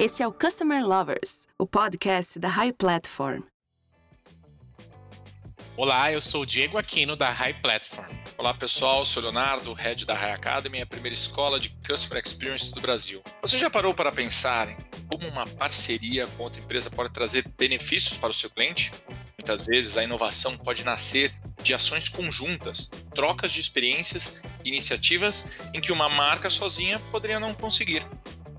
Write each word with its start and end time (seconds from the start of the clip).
Este 0.00 0.22
é 0.22 0.26
o 0.26 0.32
Customer 0.32 0.82
Lovers, 0.82 1.46
o 1.58 1.66
podcast 1.66 2.38
da 2.38 2.48
High 2.48 2.72
Platform. 2.72 3.42
Olá, 5.76 6.10
eu 6.10 6.22
sou 6.22 6.46
Diego 6.46 6.78
Aquino 6.78 7.14
da 7.14 7.28
High 7.28 7.60
Platform. 7.60 8.10
Olá 8.38 8.54
pessoal, 8.54 9.04
sou 9.04 9.22
Leonardo, 9.22 9.74
head 9.74 10.06
da 10.06 10.14
High 10.14 10.32
Academy, 10.32 10.80
a 10.80 10.86
primeira 10.86 11.12
escola 11.12 11.60
de 11.60 11.68
Customer 11.86 12.24
Experience 12.24 12.72
do 12.72 12.80
Brasil. 12.80 13.22
Você 13.42 13.58
já 13.58 13.68
parou 13.68 13.92
para 13.92 14.10
pensar 14.10 14.70
em 14.70 14.76
como 15.12 15.28
uma 15.28 15.46
parceria 15.46 16.26
com 16.28 16.44
outra 16.44 16.62
empresa 16.62 16.88
pode 16.88 17.12
trazer 17.12 17.46
benefícios 17.58 18.16
para 18.16 18.30
o 18.30 18.34
seu 18.34 18.48
cliente? 18.48 18.90
Muitas 19.38 19.66
vezes 19.66 19.98
a 19.98 20.02
inovação 20.02 20.56
pode 20.56 20.82
nascer 20.82 21.30
de 21.62 21.74
ações 21.74 22.08
conjuntas, 22.08 22.90
trocas 23.14 23.52
de 23.52 23.60
experiências 23.60 24.40
iniciativas 24.64 25.52
em 25.74 25.80
que 25.80 25.92
uma 25.92 26.08
marca 26.08 26.48
sozinha 26.48 26.98
poderia 27.10 27.38
não 27.38 27.52
conseguir. 27.52 28.02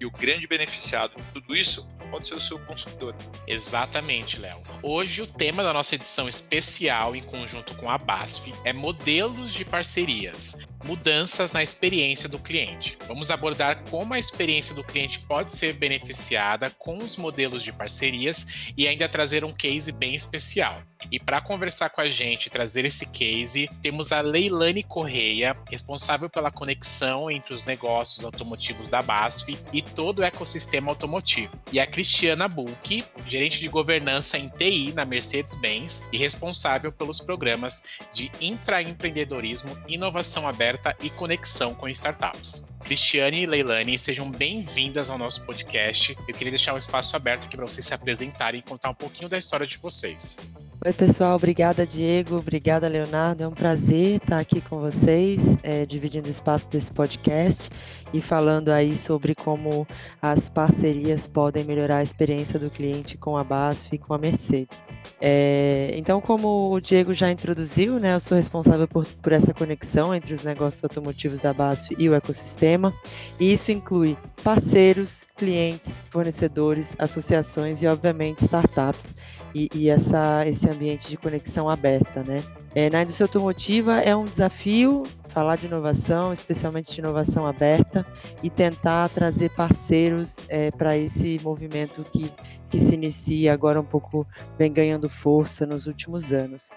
E 0.02 0.06
o 0.06 0.10
grande 0.10 0.48
beneficiado 0.48 1.16
de 1.16 1.24
tudo 1.28 1.56
isso 1.56 1.88
pode 2.10 2.26
ser 2.26 2.34
o 2.34 2.40
seu 2.40 2.58
consumidor. 2.58 3.16
Exatamente, 3.46 4.40
Léo. 4.40 4.60
Hoje 4.82 5.22
o 5.22 5.28
tema 5.28 5.62
da 5.62 5.72
nossa 5.72 5.94
edição 5.94 6.28
especial 6.28 7.16
em 7.16 7.22
conjunto 7.22 7.76
com 7.76 7.88
a 7.88 8.00
BASF 8.00 8.52
é 8.66 8.74
modelos 8.74 9.54
de 9.54 9.64
parcerias 9.64 10.68
mudanças 10.84 11.52
na 11.52 11.64
experiência 11.64 12.28
do 12.28 12.40
cliente. 12.40 12.98
Vamos 13.08 13.32
abordar 13.32 13.84
como 13.90 14.14
a 14.14 14.20
experiência 14.20 14.74
do 14.74 14.84
cliente 14.84 15.20
pode 15.20 15.52
ser 15.52 15.74
beneficiada 15.74 16.70
com 16.78 16.98
os 16.98 17.18
modelos 17.18 17.64
de 17.64 17.72
parcerias 17.72 18.72
e 18.78 18.88
ainda 18.88 19.08
trazer 19.08 19.44
um 19.46 19.54
case 19.54 19.92
bem 19.92 20.16
especial. 20.16 20.82
E 21.12 21.20
para 21.20 21.42
conversar 21.42 21.90
com 21.90 22.02
a 22.02 22.10
gente 22.10 22.46
e 22.46 22.50
trazer 22.50 22.86
esse 22.86 23.08
case, 23.08 23.70
temos 23.82 24.12
a 24.12 24.22
Leilane 24.22 24.84
Correia, 24.84 25.58
responsável 25.70 26.30
pela 26.30 26.52
conexão 26.52 27.30
entre 27.30 27.54
os 27.54 27.66
negócios 27.66 28.24
automotivos 28.24 28.88
da 28.88 29.02
BASF 29.02 29.58
e 29.74 29.82
todo 29.82 30.20
o 30.20 30.24
ecossistema 30.24 30.92
automotivo. 30.92 31.60
E 31.72 31.80
a 31.80 31.88
Cristiana 31.88 32.48
Bulk, 32.48 33.04
gerente 33.26 33.60
de 33.60 33.68
governança 33.68 34.38
em 34.38 34.48
TI 34.50 34.94
na 34.94 35.06
Mercedes-Benz 35.06 36.08
e 36.12 36.18
responsável 36.18 36.92
pelos 36.92 37.20
programas 37.20 37.84
de 38.14 38.32
intraempreendedorismo, 38.40 39.78
inovação 39.88 40.48
aberta 40.48 40.71
aberta 40.72 40.96
e 41.04 41.10
conexão 41.10 41.74
com 41.74 41.88
startups. 41.90 42.72
Cristiane 42.84 43.44
e 43.44 43.46
Leilani, 43.46 43.98
sejam 43.98 44.32
bem-vindas 44.32 45.10
ao 45.10 45.18
nosso 45.18 45.46
podcast. 45.46 46.18
Eu 46.28 46.34
queria 46.34 46.52
deixar 46.52 46.74
um 46.74 46.78
espaço 46.78 47.16
aberto 47.16 47.46
aqui 47.46 47.58
para 47.58 47.66
vocês 47.66 47.86
se 47.86 47.94
apresentarem 47.94 48.60
e 48.60 48.64
contar 48.64 48.90
um 48.90 48.94
pouquinho 48.94 49.30
da 49.30 49.38
história 49.38 49.68
de 49.68 49.78
vocês. 49.78 50.50
Oi, 50.84 50.94
pessoal. 50.94 51.36
Obrigada, 51.36 51.86
Diego. 51.86 52.38
Obrigada, 52.38 52.88
Leonardo. 52.88 53.44
É 53.44 53.48
um 53.48 53.54
prazer 53.54 54.16
estar 54.16 54.40
aqui 54.40 54.62
com 54.62 54.80
vocês, 54.80 55.58
é, 55.62 55.86
dividindo 55.86 56.30
espaço 56.30 56.68
desse 56.70 56.92
podcast 56.92 57.70
e 58.14 58.22
falando 58.22 58.70
aí 58.70 58.96
sobre 58.96 59.36
como 59.36 59.88
as 60.22 60.50
parcerias 60.50 61.28
podem 61.28 61.64
melhorar 61.64 61.98
a 61.98 62.04
experiência 62.04 62.60
do 62.60 62.70
cliente 62.70 63.18
com 63.18 63.38
a 63.38 63.44
BASF 63.44 63.96
e 63.96 63.98
com 63.98 64.14
a 64.14 64.18
Mercedes. 64.18 64.84
É, 65.20 65.92
então, 65.96 66.20
como 66.22 66.74
o 66.74 66.80
Diego 66.80 67.14
já 67.14 67.32
introduziu, 67.32 68.00
né, 68.00 68.16
eu 68.16 68.20
sou 68.20 68.38
responsável 68.38 68.88
por, 68.88 69.06
por 69.06 69.32
essa 69.32 69.54
conexão 69.54 70.14
entre 70.14 70.34
os 70.34 70.44
negócios 70.44 70.84
automotivos 70.84 71.40
da 71.40 71.54
BASF 71.54 71.96
e 71.98 72.10
o 72.10 72.14
ecossistema, 72.14 72.94
e 73.40 73.54
isso 73.54 73.72
inclui 73.72 74.18
parceiros, 74.44 75.26
clientes, 75.36 76.02
fornecedores, 76.10 76.96
associações 76.98 77.82
e, 77.82 77.88
obviamente, 77.88 78.44
startups 78.44 79.16
e, 79.54 79.70
e 79.74 79.90
essa, 79.90 80.48
esse 80.48 80.70
ambiente 80.70 81.08
de 81.08 81.18
conexão 81.18 81.70
aberta, 81.70 82.24
né? 82.24 82.44
É, 82.74 82.90
na 82.90 83.04
indústria 83.04 83.26
automotiva 83.26 84.00
é 84.00 84.16
um 84.16 84.24
desafio 84.24 85.04
falar 85.32 85.56
de 85.56 85.66
inovação, 85.66 86.32
especialmente 86.32 86.94
de 86.94 87.00
inovação 87.00 87.46
aberta, 87.46 88.06
e 88.44 88.50
tentar 88.50 89.10
trazer 89.10 89.50
parceiros 89.56 90.38
é, 90.48 90.70
para 90.72 90.98
esse 90.98 91.40
movimento 91.44 92.04
que, 92.12 92.32
que 92.70 92.80
se 92.80 92.94
inicia 92.94 93.54
agora 93.54 93.80
um 93.80 93.86
pouco, 93.86 94.28
vem 94.58 94.72
ganhando 94.72 95.10
força 95.10 95.66
nos 95.66 95.88
últimos 95.88 96.32
anos. 96.32 96.70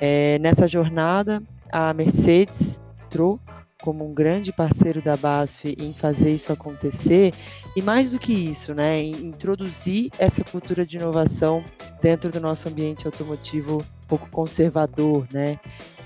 É, 0.00 0.38
nessa 0.38 0.68
jornada, 0.68 1.42
a 1.72 1.92
Mercedes 1.92 2.80
entrou 3.06 3.40
como 3.82 4.08
um 4.08 4.14
grande 4.14 4.52
parceiro 4.52 5.02
da 5.02 5.16
BASF 5.16 5.76
em 5.78 5.92
fazer 5.92 6.32
isso 6.32 6.52
acontecer 6.52 7.32
e 7.76 7.82
mais 7.82 8.10
do 8.10 8.18
que 8.18 8.32
isso, 8.32 8.74
né, 8.74 9.00
em 9.00 9.12
introduzir 9.26 10.10
essa 10.18 10.42
cultura 10.42 10.84
de 10.86 10.96
inovação 10.96 11.62
dentro 12.00 12.30
do 12.30 12.40
nosso 12.40 12.68
ambiente 12.68 13.06
automotivo 13.06 13.84
pouco 14.06 14.30
conservador, 14.30 15.26
né? 15.32 15.58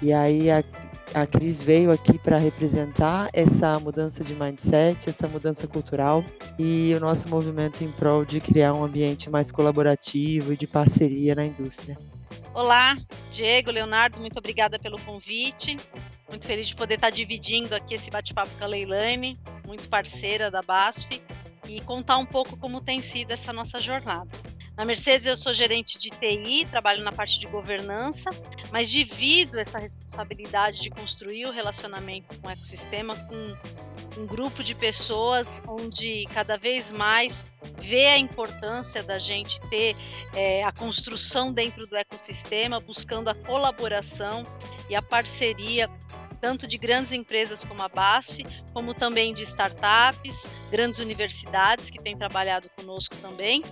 E 0.03 0.13
aí 0.13 0.51
a, 0.51 0.63
a 1.15 1.27
Cris 1.27 1.61
veio 1.61 1.91
aqui 1.91 2.19
para 2.19 2.39
representar 2.39 3.29
essa 3.33 3.79
mudança 3.79 4.25
de 4.25 4.35
mindset, 4.35 5.09
essa 5.09 5.29
mudança 5.29 5.67
cultural 5.67 6.25
e 6.59 6.93
o 6.97 7.01
nosso 7.01 7.29
movimento 7.29 7.85
em 7.85 7.91
prol 7.93 8.25
de 8.25 8.41
criar 8.41 8.75
um 8.75 8.85
ambiente 8.85 9.29
mais 9.29 9.51
colaborativo 9.51 10.53
e 10.53 10.57
de 10.57 10.67
parceria 10.67 11.35
na 11.35 11.45
indústria. 11.45 11.99
Olá, 12.55 12.97
Diego, 13.33 13.71
Leonardo, 13.71 14.21
muito 14.21 14.39
obrigada 14.39 14.79
pelo 14.79 15.01
convite. 15.01 15.77
Muito 16.29 16.47
feliz 16.47 16.69
de 16.69 16.77
poder 16.77 16.95
estar 16.95 17.11
dividindo 17.11 17.75
aqui 17.75 17.95
esse 17.95 18.11
bate-papo 18.11 18.51
com 18.59 18.65
a 18.65 18.67
Leilane, 18.67 19.39
muito 19.67 19.89
parceira 19.89 20.51
da 20.51 20.61
BASF, 20.61 21.21
e 21.69 21.81
contar 21.83 22.19
um 22.19 22.27
pouco 22.27 22.57
como 22.57 22.81
tem 22.81 23.01
sido 23.01 23.31
essa 23.33 23.53
nossa 23.53 23.81
jornada. 23.81 24.29
Na 24.81 24.87
Mercedes 24.87 25.27
eu 25.27 25.37
sou 25.37 25.53
gerente 25.53 25.99
de 25.99 26.09
TI, 26.09 26.65
trabalho 26.65 27.05
na 27.05 27.13
parte 27.13 27.39
de 27.39 27.47
governança, 27.47 28.31
mas 28.73 28.89
divido 28.89 29.59
essa 29.59 29.79
responsabilidade 29.79 30.81
de 30.81 30.89
construir 30.89 31.45
o 31.45 31.53
relacionamento 31.53 32.41
com 32.41 32.49
o 32.49 32.51
ecossistema 32.51 33.15
com 33.15 34.23
um 34.23 34.27
grupo 34.27 34.65
de 34.65 34.75
pessoas 34.75 35.63
onde 35.69 36.27
cada 36.33 36.57
vez 36.57 36.91
mais 36.91 37.53
vê 37.79 38.07
a 38.07 38.17
importância 38.17 39.03
da 39.03 39.19
gente 39.19 39.61
ter 39.69 39.95
é, 40.33 40.65
a 40.65 40.73
construção 40.73 41.53
dentro 41.53 41.87
do 41.87 41.95
ecossistema, 41.95 42.81
buscando 42.81 43.29
a 43.29 43.35
colaboração 43.35 44.45
e 44.89 44.97
a 44.97 45.03
parceria 45.03 45.91
tanto 46.41 46.67
de 46.67 46.79
grandes 46.79 47.13
empresas 47.13 47.65
como 47.65 47.83
a 47.83 47.89
BASF, 47.89 48.45
como 48.73 48.95
também 48.95 49.35
de 49.35 49.43
startups, 49.43 50.47
grandes 50.71 50.99
universidades 50.99 51.91
que 51.91 52.03
têm 52.03 52.17
trabalhado 52.17 52.69
conosco 52.77 53.15
também, 53.17 53.63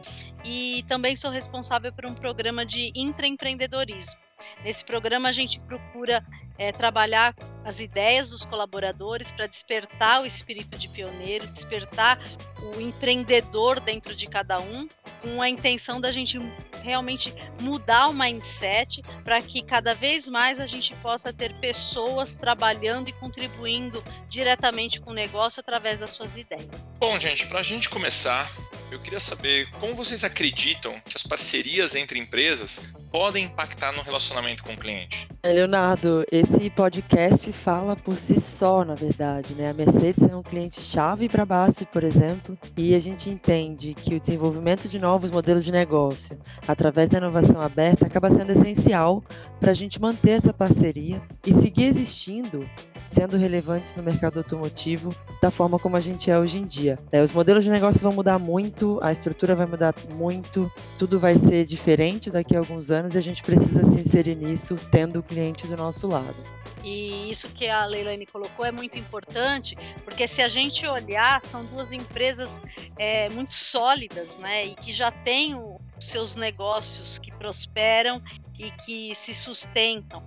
e 0.44 0.84
também 0.86 1.16
sou 1.16 1.30
responsável 1.30 1.92
por 1.92 2.06
um 2.06 2.14
programa 2.14 2.64
de 2.64 2.92
intraempreendedorismo. 2.94 4.18
Nesse 4.62 4.84
programa, 4.84 5.28
a 5.28 5.32
gente 5.32 5.58
procura 5.60 6.24
é, 6.56 6.70
trabalhar 6.70 7.34
as 7.64 7.80
ideias 7.80 8.30
dos 8.30 8.44
colaboradores 8.44 9.32
para 9.32 9.46
despertar 9.46 10.22
o 10.22 10.26
espírito 10.26 10.78
de 10.78 10.88
pioneiro, 10.88 11.46
despertar 11.48 12.18
o 12.60 12.80
empreendedor 12.80 13.80
dentro 13.80 14.14
de 14.14 14.26
cada 14.26 14.60
um, 14.60 14.86
com 15.20 15.42
a 15.42 15.48
intenção 15.48 16.00
da 16.00 16.10
gente 16.10 16.38
realmente 16.82 17.34
mudar 17.60 18.08
o 18.08 18.14
mindset 18.14 19.02
para 19.24 19.40
que 19.40 19.62
cada 19.62 19.94
vez 19.94 20.28
mais 20.28 20.60
a 20.60 20.66
gente 20.66 20.94
possa 20.96 21.32
ter 21.32 21.52
pessoas 21.54 22.36
trabalhando 22.36 23.08
e 23.08 23.12
contribuindo 23.12 24.02
diretamente 24.28 25.00
com 25.00 25.10
o 25.10 25.14
negócio 25.14 25.60
através 25.60 26.00
das 26.00 26.10
suas 26.10 26.36
ideias. 26.36 26.84
Bom, 26.98 27.18
gente, 27.18 27.46
para 27.46 27.60
a 27.60 27.62
gente 27.62 27.88
começar, 27.88 28.50
eu 28.90 28.98
queria 28.98 29.20
saber 29.20 29.70
como 29.72 29.94
vocês 29.94 30.24
acreditam 30.24 31.00
que 31.00 31.16
as 31.16 31.22
parcerias 31.22 31.94
entre 31.94 32.18
empresas 32.18 32.92
podem 33.10 33.44
impactar 33.46 33.92
no 33.92 34.02
relacionamento 34.02 34.62
com 34.62 34.72
o 34.72 34.76
cliente? 34.76 35.28
É, 35.42 35.52
Leonardo, 35.52 36.24
esse 36.30 36.68
podcast 36.70 37.52
fala 37.52 37.96
por 37.96 38.16
si 38.16 38.40
só, 38.40 38.84
na 38.84 38.94
verdade, 38.94 39.54
né? 39.54 39.70
A 39.70 39.74
Mercedes 39.74 40.28
é 40.28 40.36
um 40.36 40.42
cliente-chave 40.42 41.28
para 41.28 41.42
a 41.42 41.46
BASF, 41.46 41.86
por 41.86 42.04
exemplo, 42.04 42.58
e 42.76 42.94
a 42.94 42.98
gente 42.98 43.30
entende 43.30 43.94
que 43.94 44.14
o 44.14 44.20
desenvolvimento 44.20 44.88
de 44.88 44.98
novos 44.98 45.30
modelos 45.30 45.64
de 45.64 45.72
negócio, 45.72 46.38
através 46.66 47.08
da 47.08 47.18
inovação 47.18 47.60
aberta, 47.60 48.06
acaba 48.06 48.30
sendo 48.30 48.52
essencial 48.52 49.22
para 49.58 49.70
a 49.70 49.74
gente 49.74 50.00
manter 50.00 50.32
essa 50.32 50.52
parceria 50.52 51.20
e 51.46 51.54
seguir 51.54 51.84
existindo, 51.84 52.68
sendo 53.10 53.36
relevantes 53.36 53.94
no 53.94 54.02
mercado 54.02 54.38
automotivo 54.38 55.14
da 55.40 55.50
forma 55.50 55.78
como 55.78 55.96
a 55.96 56.00
gente 56.00 56.30
é 56.30 56.38
hoje 56.38 56.58
em 56.58 56.66
dia. 56.66 56.98
É, 57.10 57.22
os 57.22 57.32
modelos 57.32 57.64
de 57.64 57.70
negócio 57.70 58.00
vão 58.00 58.12
mudar 58.12 58.38
muito, 58.38 58.98
a 59.02 59.10
estrutura 59.10 59.54
vai 59.54 59.66
mudar 59.66 59.94
muito, 60.14 60.70
tudo 60.98 61.18
vai 61.18 61.36
ser 61.36 61.64
diferente 61.64 62.30
daqui 62.30 62.54
a 62.54 62.58
alguns 62.58 62.90
anos 62.90 62.97
anos 62.98 63.14
e 63.14 63.18
a 63.18 63.20
gente 63.22 63.42
precisa 63.42 63.84
se 63.84 64.00
inserir 64.00 64.34
nisso 64.34 64.76
tendo 64.90 65.20
o 65.20 65.22
cliente 65.22 65.66
do 65.66 65.76
nosso 65.76 66.06
lado. 66.06 66.36
E 66.84 67.30
isso 67.30 67.48
que 67.48 67.68
a 67.68 67.84
Leilane 67.84 68.26
colocou 68.26 68.64
é 68.64 68.72
muito 68.72 68.98
importante, 68.98 69.76
porque 70.04 70.28
se 70.28 70.40
a 70.40 70.48
gente 70.48 70.86
olhar, 70.86 71.42
são 71.42 71.64
duas 71.66 71.92
empresas 71.92 72.62
é, 72.96 73.28
muito 73.30 73.54
sólidas, 73.54 74.36
né? 74.38 74.66
E 74.66 74.74
que 74.74 74.92
já 74.92 75.10
têm 75.10 75.54
os 75.54 75.78
seus 75.98 76.36
negócios 76.36 77.18
que 77.18 77.32
prosperam 77.32 78.22
e 78.58 78.70
que 78.70 79.14
se 79.14 79.34
sustentam. 79.34 80.22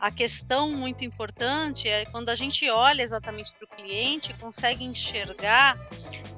A 0.00 0.10
questão 0.10 0.70
muito 0.70 1.04
importante 1.04 1.88
é 1.88 2.04
quando 2.06 2.28
a 2.28 2.34
gente 2.34 2.68
olha 2.68 3.02
exatamente 3.02 3.52
para 3.54 3.64
o 3.64 3.68
cliente, 3.68 4.34
consegue 4.34 4.84
enxergar 4.84 5.78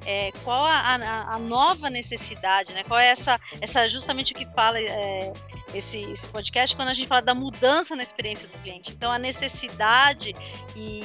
é, 0.05 0.31
qual 0.43 0.63
a, 0.63 0.95
a, 0.95 1.35
a, 1.35 1.39
nova 1.39 1.89
necessidade, 1.89 2.73
né? 2.73 2.83
Qual 2.83 2.99
é 2.99 3.07
essa, 3.07 3.39
essa 3.61 3.87
justamente 3.87 4.31
o 4.33 4.35
que 4.35 4.45
fala 4.47 4.79
é, 4.79 5.33
esse, 5.73 5.99
esse 5.99 6.27
podcast 6.27 6.75
quando 6.75 6.89
a 6.89 6.93
gente 6.93 7.07
fala 7.07 7.21
da 7.21 7.35
mudança 7.35 7.95
na 7.95 8.03
experiência 8.03 8.47
do 8.47 8.57
cliente. 8.59 8.91
Então, 8.91 9.11
a 9.11 9.19
necessidade 9.19 10.33
e 10.75 11.03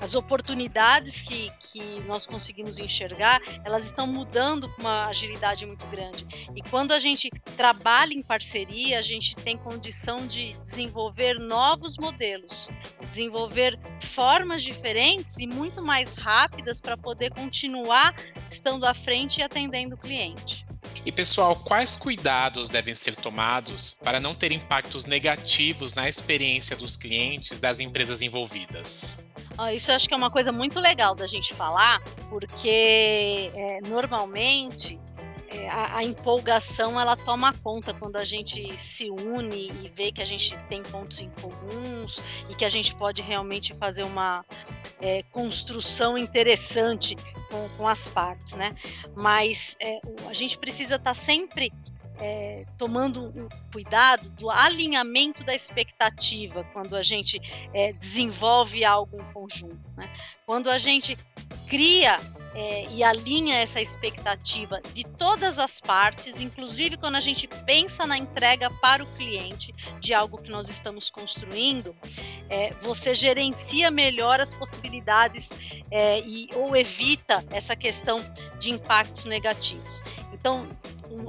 as 0.00 0.14
oportunidades 0.14 1.20
que, 1.20 1.50
que 1.60 2.00
nós 2.06 2.26
conseguimos 2.26 2.78
enxergar, 2.78 3.40
elas 3.64 3.86
estão 3.86 4.06
mudando 4.06 4.68
com 4.68 4.82
uma 4.82 5.06
agilidade 5.06 5.66
muito 5.66 5.86
grande. 5.86 6.26
E 6.54 6.62
quando 6.62 6.92
a 6.92 6.98
gente 6.98 7.30
trabalha 7.56 8.12
em 8.12 8.22
parceria, 8.22 8.98
a 8.98 9.02
gente 9.02 9.34
tem 9.36 9.56
condição 9.56 10.26
de 10.26 10.52
desenvolver 10.62 11.38
novos 11.38 11.96
modelos, 11.96 12.68
desenvolver 13.00 13.78
formas 14.00 14.62
diferentes 14.62 15.38
e 15.38 15.46
muito 15.46 15.82
mais 15.82 16.16
rápidas 16.16 16.80
para 16.80 16.96
poder 16.96 17.30
continuar 17.30 18.14
estando 18.50 18.84
à 18.84 18.94
frente 18.94 19.38
e 19.38 19.42
atendendo 19.42 19.94
o 19.94 19.98
cliente. 19.98 20.63
E 21.06 21.12
pessoal, 21.12 21.54
quais 21.54 21.96
cuidados 21.96 22.70
devem 22.70 22.94
ser 22.94 23.14
tomados 23.14 23.94
para 24.02 24.18
não 24.18 24.34
ter 24.34 24.52
impactos 24.52 25.04
negativos 25.04 25.92
na 25.92 26.08
experiência 26.08 26.74
dos 26.74 26.96
clientes 26.96 27.60
das 27.60 27.78
empresas 27.78 28.22
envolvidas? 28.22 29.26
isso 29.72 29.90
eu 29.90 29.94
acho 29.94 30.08
que 30.08 30.14
é 30.14 30.16
uma 30.16 30.30
coisa 30.30 30.50
muito 30.50 30.80
legal 30.80 31.14
da 31.14 31.26
gente 31.26 31.54
falar, 31.54 32.02
porque 32.30 33.50
é, 33.54 33.80
normalmente 33.86 34.98
a, 35.68 35.98
a, 35.98 36.04
empolgação 36.04 37.00
ela 37.00 37.16
toma 37.16 37.52
conta 37.52 37.92
quando 37.94 38.16
a 38.16 38.24
gente 38.24 38.72
se 38.78 39.10
une 39.10 39.70
e 39.82 39.88
vê 39.94 40.10
que 40.12 40.22
a 40.22 40.24
gente 40.24 40.56
tem 40.68 40.82
pontos 40.82 41.20
em 41.20 41.30
comuns 41.30 42.20
e 42.48 42.54
que 42.54 42.64
a 42.64 42.68
gente 42.68 42.94
pode 42.94 43.22
realmente 43.22 43.74
fazer 43.74 44.02
uma 44.04 44.44
é, 45.00 45.22
construção 45.24 46.16
interessante 46.16 47.16
com, 47.50 47.68
com, 47.76 47.88
as 47.88 48.08
partes, 48.08 48.54
né? 48.54 48.74
Mas 49.14 49.76
é, 49.80 50.00
a 50.28 50.34
gente 50.34 50.58
precisa 50.58 50.96
estar 50.96 51.10
tá 51.10 51.14
sempre 51.14 51.72
é, 52.18 52.64
tomando 52.78 53.28
o 53.28 53.48
cuidado 53.72 54.30
do 54.30 54.50
alinhamento 54.50 55.44
da 55.44 55.54
expectativa 55.54 56.64
quando 56.72 56.96
a 56.96 57.02
gente 57.02 57.40
é, 57.72 57.92
desenvolve 57.92 58.84
algo 58.84 59.20
em 59.20 59.32
conjunto. 59.32 59.90
Né? 59.96 60.12
Quando 60.46 60.70
a 60.70 60.78
gente 60.78 61.16
cria 61.68 62.16
é, 62.54 62.86
e 62.90 63.02
alinha 63.02 63.56
essa 63.56 63.80
expectativa 63.80 64.80
de 64.92 65.04
todas 65.04 65.58
as 65.58 65.80
partes, 65.80 66.40
inclusive 66.40 66.96
quando 66.96 67.16
a 67.16 67.20
gente 67.20 67.48
pensa 67.66 68.06
na 68.06 68.16
entrega 68.16 68.70
para 68.70 69.02
o 69.02 69.06
cliente 69.14 69.74
de 70.00 70.14
algo 70.14 70.38
que 70.38 70.50
nós 70.50 70.68
estamos 70.68 71.10
construindo, 71.10 71.94
é, 72.48 72.70
você 72.80 73.14
gerencia 73.14 73.90
melhor 73.90 74.40
as 74.40 74.54
possibilidades 74.54 75.50
é, 75.90 76.20
e, 76.20 76.48
ou 76.54 76.76
evita 76.76 77.44
essa 77.50 77.74
questão 77.74 78.18
de 78.58 78.70
impactos 78.70 79.24
negativos. 79.24 80.02
Então, 80.32 80.68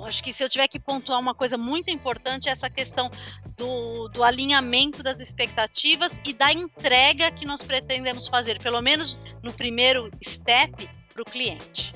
acho 0.05 0.23
que 0.23 0.33
se 0.33 0.43
eu 0.43 0.49
tiver 0.49 0.67
que 0.67 0.79
pontuar 0.79 1.19
uma 1.19 1.33
coisa 1.33 1.57
muito 1.57 1.89
importante 1.89 2.49
é 2.49 2.51
essa 2.51 2.69
questão 2.69 3.09
do, 3.55 4.09
do 4.09 4.23
alinhamento 4.23 5.01
das 5.01 5.19
expectativas 5.19 6.19
e 6.25 6.33
da 6.33 6.51
entrega 6.51 7.31
que 7.31 7.45
nós 7.45 7.61
pretendemos 7.61 8.27
fazer, 8.27 8.61
pelo 8.61 8.81
menos 8.81 9.19
no 9.41 9.53
primeiro 9.53 10.11
step, 10.23 10.89
para 11.15 11.21
o 11.21 11.25
cliente. 11.25 11.93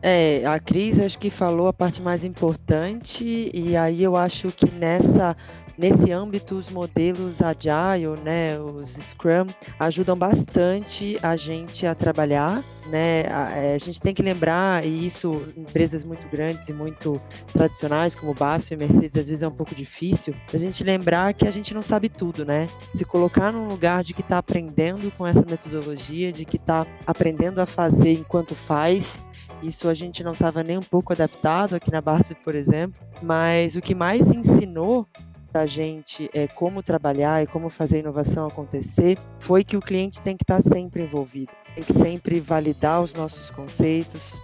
É, 0.00 0.46
a 0.46 0.58
Cris 0.60 0.98
acho 1.00 1.18
que 1.18 1.28
falou 1.28 1.66
a 1.66 1.72
parte 1.72 2.00
mais 2.00 2.24
importante, 2.24 3.50
e 3.52 3.76
aí 3.76 4.02
eu 4.02 4.16
acho 4.16 4.48
que 4.52 4.70
nessa 4.70 5.36
nesse 5.80 6.12
âmbito 6.12 6.56
os 6.56 6.68
modelos 6.68 7.40
agile, 7.40 8.20
né, 8.22 8.60
os 8.60 8.90
Scrum 8.90 9.46
ajudam 9.78 10.14
bastante 10.14 11.18
a 11.22 11.36
gente 11.36 11.86
a 11.86 11.94
trabalhar, 11.94 12.62
né? 12.86 13.24
A, 13.32 13.50
é, 13.56 13.74
a, 13.74 13.78
gente 13.78 13.98
tem 13.98 14.12
que 14.12 14.20
lembrar 14.20 14.84
e 14.84 15.06
isso 15.06 15.32
empresas 15.56 16.04
muito 16.04 16.28
grandes 16.28 16.68
e 16.68 16.74
muito 16.74 17.18
tradicionais 17.50 18.14
como 18.14 18.34
Basso 18.34 18.74
e 18.74 18.76
Mercedes 18.76 19.16
às 19.16 19.28
vezes 19.28 19.42
é 19.42 19.48
um 19.48 19.52
pouco 19.52 19.74
difícil, 19.74 20.34
a 20.52 20.58
gente 20.58 20.84
lembrar 20.84 21.32
que 21.32 21.48
a 21.48 21.50
gente 21.50 21.72
não 21.72 21.82
sabe 21.82 22.10
tudo, 22.10 22.44
né? 22.44 22.66
Se 22.94 23.06
colocar 23.06 23.50
num 23.50 23.66
lugar 23.66 24.04
de 24.04 24.12
que 24.12 24.20
está 24.20 24.36
aprendendo 24.36 25.10
com 25.12 25.26
essa 25.26 25.44
metodologia, 25.48 26.30
de 26.30 26.44
que 26.44 26.56
está 26.56 26.86
aprendendo 27.06 27.58
a 27.58 27.64
fazer 27.64 28.12
enquanto 28.12 28.54
faz, 28.54 29.24
isso 29.62 29.88
a 29.88 29.94
gente 29.94 30.22
não 30.22 30.32
estava 30.32 30.62
nem 30.62 30.76
um 30.76 30.82
pouco 30.82 31.12
adaptado 31.14 31.74
aqui 31.74 31.90
na 31.90 32.02
Basf, 32.02 32.34
por 32.44 32.54
exemplo, 32.54 33.00
mas 33.22 33.76
o 33.76 33.80
que 33.80 33.94
mais 33.94 34.30
ensinou 34.30 35.06
a 35.54 35.66
gente 35.66 36.30
é, 36.32 36.46
como 36.46 36.82
trabalhar 36.82 37.42
e 37.42 37.46
como 37.46 37.68
fazer 37.68 37.96
a 37.96 38.00
inovação 38.00 38.46
acontecer 38.46 39.18
foi 39.38 39.64
que 39.64 39.76
o 39.76 39.80
cliente 39.80 40.20
tem 40.20 40.36
que 40.36 40.44
estar 40.44 40.62
sempre 40.62 41.02
envolvido, 41.02 41.52
tem 41.74 41.84
que 41.84 41.92
sempre 41.92 42.40
validar 42.40 43.00
os 43.00 43.14
nossos 43.14 43.50
conceitos, 43.50 44.40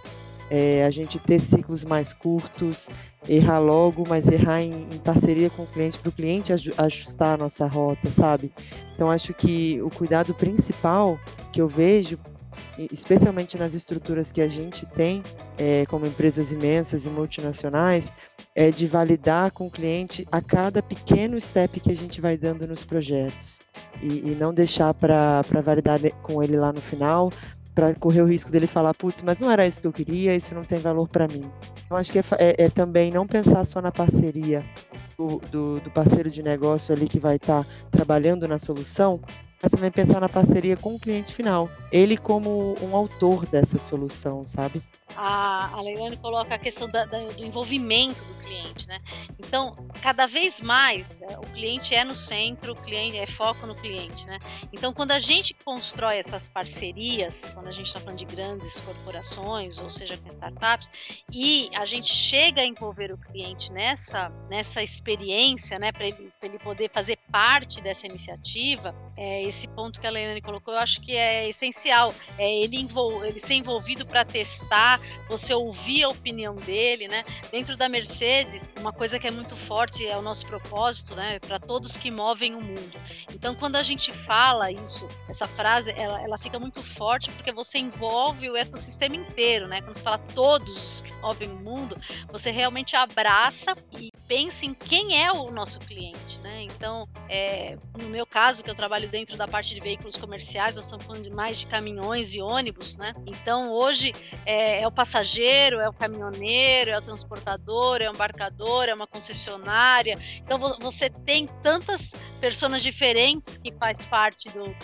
é, 0.49 0.85
a 0.85 0.89
gente 0.89 1.19
ter 1.19 1.39
ciclos 1.39 1.83
mais 1.83 2.13
curtos, 2.13 2.89
errar 3.27 3.59
logo, 3.59 4.03
mas 4.07 4.27
errar 4.27 4.61
em, 4.61 4.87
em 4.93 4.99
parceria 4.99 5.49
com 5.49 5.63
o 5.63 5.67
cliente 5.67 5.99
para 5.99 6.09
o 6.09 6.11
cliente 6.11 6.53
ajustar 6.53 7.33
a 7.33 7.37
nossa 7.37 7.67
rota, 7.67 8.09
sabe? 8.09 8.51
Então 8.95 9.11
acho 9.11 9.33
que 9.33 9.81
o 9.81 9.89
cuidado 9.89 10.33
principal 10.33 11.19
que 11.51 11.61
eu 11.61 11.67
vejo 11.67 12.17
especialmente 12.91 13.57
nas 13.57 13.73
estruturas 13.73 14.31
que 14.31 14.41
a 14.41 14.47
gente 14.47 14.85
tem, 14.85 15.23
é, 15.57 15.85
como 15.87 16.05
empresas 16.05 16.51
imensas 16.51 17.05
e 17.05 17.09
multinacionais, 17.09 18.11
é 18.57 18.71
de 18.71 18.87
validar 18.87 19.51
com 19.51 19.67
o 19.67 19.71
cliente 19.71 20.27
a 20.31 20.41
cada 20.41 20.81
pequeno 20.81 21.39
step 21.39 21.79
que 21.79 21.91
a 21.91 21.95
gente 21.95 22.19
vai 22.19 22.35
dando 22.35 22.65
nos 22.65 22.83
projetos. 22.83 23.59
E, 24.01 24.31
e 24.31 24.35
não 24.39 24.51
deixar 24.51 24.95
para 24.95 25.43
validar 25.63 25.99
com 26.23 26.41
ele 26.41 26.57
lá 26.57 26.73
no 26.73 26.81
final, 26.81 27.31
para 27.75 27.93
correr 27.93 28.23
o 28.23 28.25
risco 28.25 28.49
dele 28.49 28.65
falar, 28.65 28.95
putz, 28.95 29.21
mas 29.21 29.39
não 29.39 29.51
era 29.51 29.67
isso 29.67 29.79
que 29.79 29.85
eu 29.85 29.93
queria, 29.93 30.35
isso 30.35 30.55
não 30.55 30.63
tem 30.63 30.79
valor 30.79 31.07
para 31.07 31.27
mim. 31.27 31.43
Então, 31.85 31.95
acho 31.95 32.11
que 32.11 32.17
é, 32.17 32.23
é, 32.39 32.65
é, 32.65 32.69
também 32.71 33.11
não 33.11 33.27
pensar 33.27 33.63
só 33.63 33.79
na 33.79 33.91
parceria 33.91 34.65
do, 35.15 35.39
do, 35.51 35.79
do 35.79 35.91
parceiro 35.91 36.31
de 36.31 36.41
negócio 36.41 36.95
ali 36.95 37.07
que 37.07 37.19
vai 37.19 37.35
estar 37.35 37.63
tá 37.63 37.69
trabalhando 37.91 38.47
na 38.47 38.57
solução, 38.57 39.21
mas 39.61 39.71
também 39.71 39.91
pensar 39.91 40.19
na 40.19 40.27
parceria 40.27 40.75
com 40.75 40.95
o 40.95 40.99
cliente 40.99 41.31
final. 41.31 41.69
Ele 41.91 42.17
como 42.17 42.73
um 42.81 42.95
autor 42.95 43.45
dessa 43.45 43.77
solução, 43.77 44.47
sabe? 44.47 44.81
A, 45.15 45.75
a 45.75 45.81
Leilane 45.81 46.17
coloca 46.17 46.55
a 46.55 46.57
questão 46.57 46.89
da, 46.89 47.05
da, 47.05 47.19
do 47.19 47.43
envolvimento 47.43 48.23
do 48.23 48.33
cliente, 48.43 48.87
né? 48.87 48.97
Então, 49.39 49.75
cada 50.01 50.25
vez 50.25 50.61
mais 50.61 51.21
é, 51.21 51.37
o 51.37 51.41
cliente 51.41 51.95
é 51.95 52.03
no 52.03 52.15
centro, 52.15 52.73
o 52.73 52.75
cliente 52.75 53.17
é 53.17 53.25
foco 53.25 53.65
no 53.65 53.75
cliente, 53.75 54.25
né? 54.25 54.39
Então, 54.71 54.93
quando 54.93 55.11
a 55.11 55.19
gente 55.19 55.53
constrói 55.65 56.17
essas 56.17 56.47
parcerias, 56.47 57.51
quando 57.53 57.67
a 57.67 57.71
gente 57.71 57.87
está 57.87 57.99
falando 57.99 58.17
de 58.17 58.25
grandes 58.25 58.79
corporações, 58.79 59.77
ou 59.79 59.89
seja, 59.89 60.17
com 60.17 60.27
startups, 60.29 60.89
e 61.31 61.69
a 61.75 61.85
gente 61.85 62.13
chega 62.13 62.61
a 62.61 62.65
envolver 62.65 63.11
o 63.11 63.17
cliente 63.17 63.71
nessa, 63.71 64.29
nessa 64.49 64.83
experiência, 64.83 65.79
né, 65.79 65.91
para 65.91 66.05
ele, 66.05 66.29
ele 66.41 66.59
poder 66.59 66.89
fazer 66.89 67.17
parte 67.31 67.81
dessa 67.81 68.05
iniciativa, 68.05 68.93
é, 69.15 69.43
esse 69.43 69.67
ponto 69.67 69.99
que 69.99 70.05
a 70.05 70.11
Leilane 70.11 70.41
colocou, 70.41 70.73
eu 70.73 70.79
acho 70.79 71.01
que 71.01 71.15
é 71.15 71.49
essencial. 71.49 72.13
É 72.37 72.53
ele, 72.63 72.77
envol 72.77 73.25
ele 73.25 73.39
ser 73.39 73.55
envolvido 73.55 74.05
para 74.05 74.23
testar, 74.23 74.96
você 75.29 75.53
ouvir 75.53 76.03
a 76.03 76.09
opinião 76.09 76.55
dele, 76.55 77.07
né? 77.07 77.23
Dentro 77.51 77.75
da 77.75 77.89
Mercedes, 77.89 78.69
uma 78.79 78.91
coisa 78.91 79.19
que 79.19 79.27
é 79.27 79.31
muito 79.31 79.55
forte 79.55 80.05
é 80.05 80.17
o 80.17 80.21
nosso 80.21 80.45
propósito, 80.45 81.15
né? 81.15 81.39
Para 81.39 81.59
todos 81.59 81.95
que 81.97 82.11
movem 82.11 82.55
o 82.55 82.61
mundo. 82.61 82.99
Então, 83.33 83.55
quando 83.55 83.75
a 83.75 83.83
gente 83.83 84.11
fala 84.11 84.71
isso, 84.71 85.07
essa 85.27 85.47
frase, 85.47 85.93
ela, 85.95 86.21
ela 86.21 86.37
fica 86.37 86.59
muito 86.59 86.81
forte 86.81 87.31
porque 87.31 87.51
você 87.51 87.77
envolve 87.77 88.49
o 88.49 88.55
ecossistema 88.55 89.15
inteiro, 89.15 89.67
né? 89.67 89.81
Quando 89.81 89.95
você 89.95 90.03
fala 90.03 90.19
todos 90.33 91.01
que 91.01 91.13
movem 91.15 91.49
o 91.49 91.55
mundo, 91.55 91.97
você 92.29 92.51
realmente 92.51 92.95
abraça 92.95 93.75
e 93.97 94.11
pensa 94.27 94.65
em 94.65 94.73
quem 94.73 95.23
é 95.23 95.31
o 95.31 95.51
nosso 95.51 95.79
cliente, 95.79 96.37
né? 96.39 96.63
Então, 96.63 97.07
é, 97.29 97.77
no 98.01 98.09
meu 98.09 98.25
caso, 98.25 98.63
que 98.63 98.69
eu 98.69 98.75
trabalho 98.75 99.07
dentro 99.07 99.37
da 99.37 99.47
parte 99.47 99.73
de 99.73 99.81
veículos 99.81 100.17
comerciais, 100.17 100.75
nós 100.75 100.85
estamos 100.85 101.05
falando 101.05 101.23
de 101.23 101.29
mais 101.29 101.59
de 101.59 101.65
caminhões 101.65 102.33
e 102.33 102.41
ônibus, 102.41 102.97
né? 102.97 103.13
Então 103.25 103.71
hoje 103.71 104.13
é, 104.45 104.81
é 104.87 104.89
o 104.89 104.91
passageiro, 104.91 105.79
é 105.79 105.89
o 105.89 105.93
caminhoneiro, 105.93 106.91
é 106.91 106.97
o 106.97 107.01
transportador, 107.01 108.01
é 108.01 108.09
o 108.09 108.13
embarcador, 108.13 108.85
é 108.85 108.93
uma 108.93 109.05
concessionária. 109.05 110.15
Então 110.37 110.57
você 110.79 111.09
tem 111.09 111.45
tantas 111.61 112.13
pessoas 112.39 112.81
diferentes 112.81 113.57
que 113.57 113.71
faz 113.73 114.05
parte 114.05 114.49
do 114.49 114.75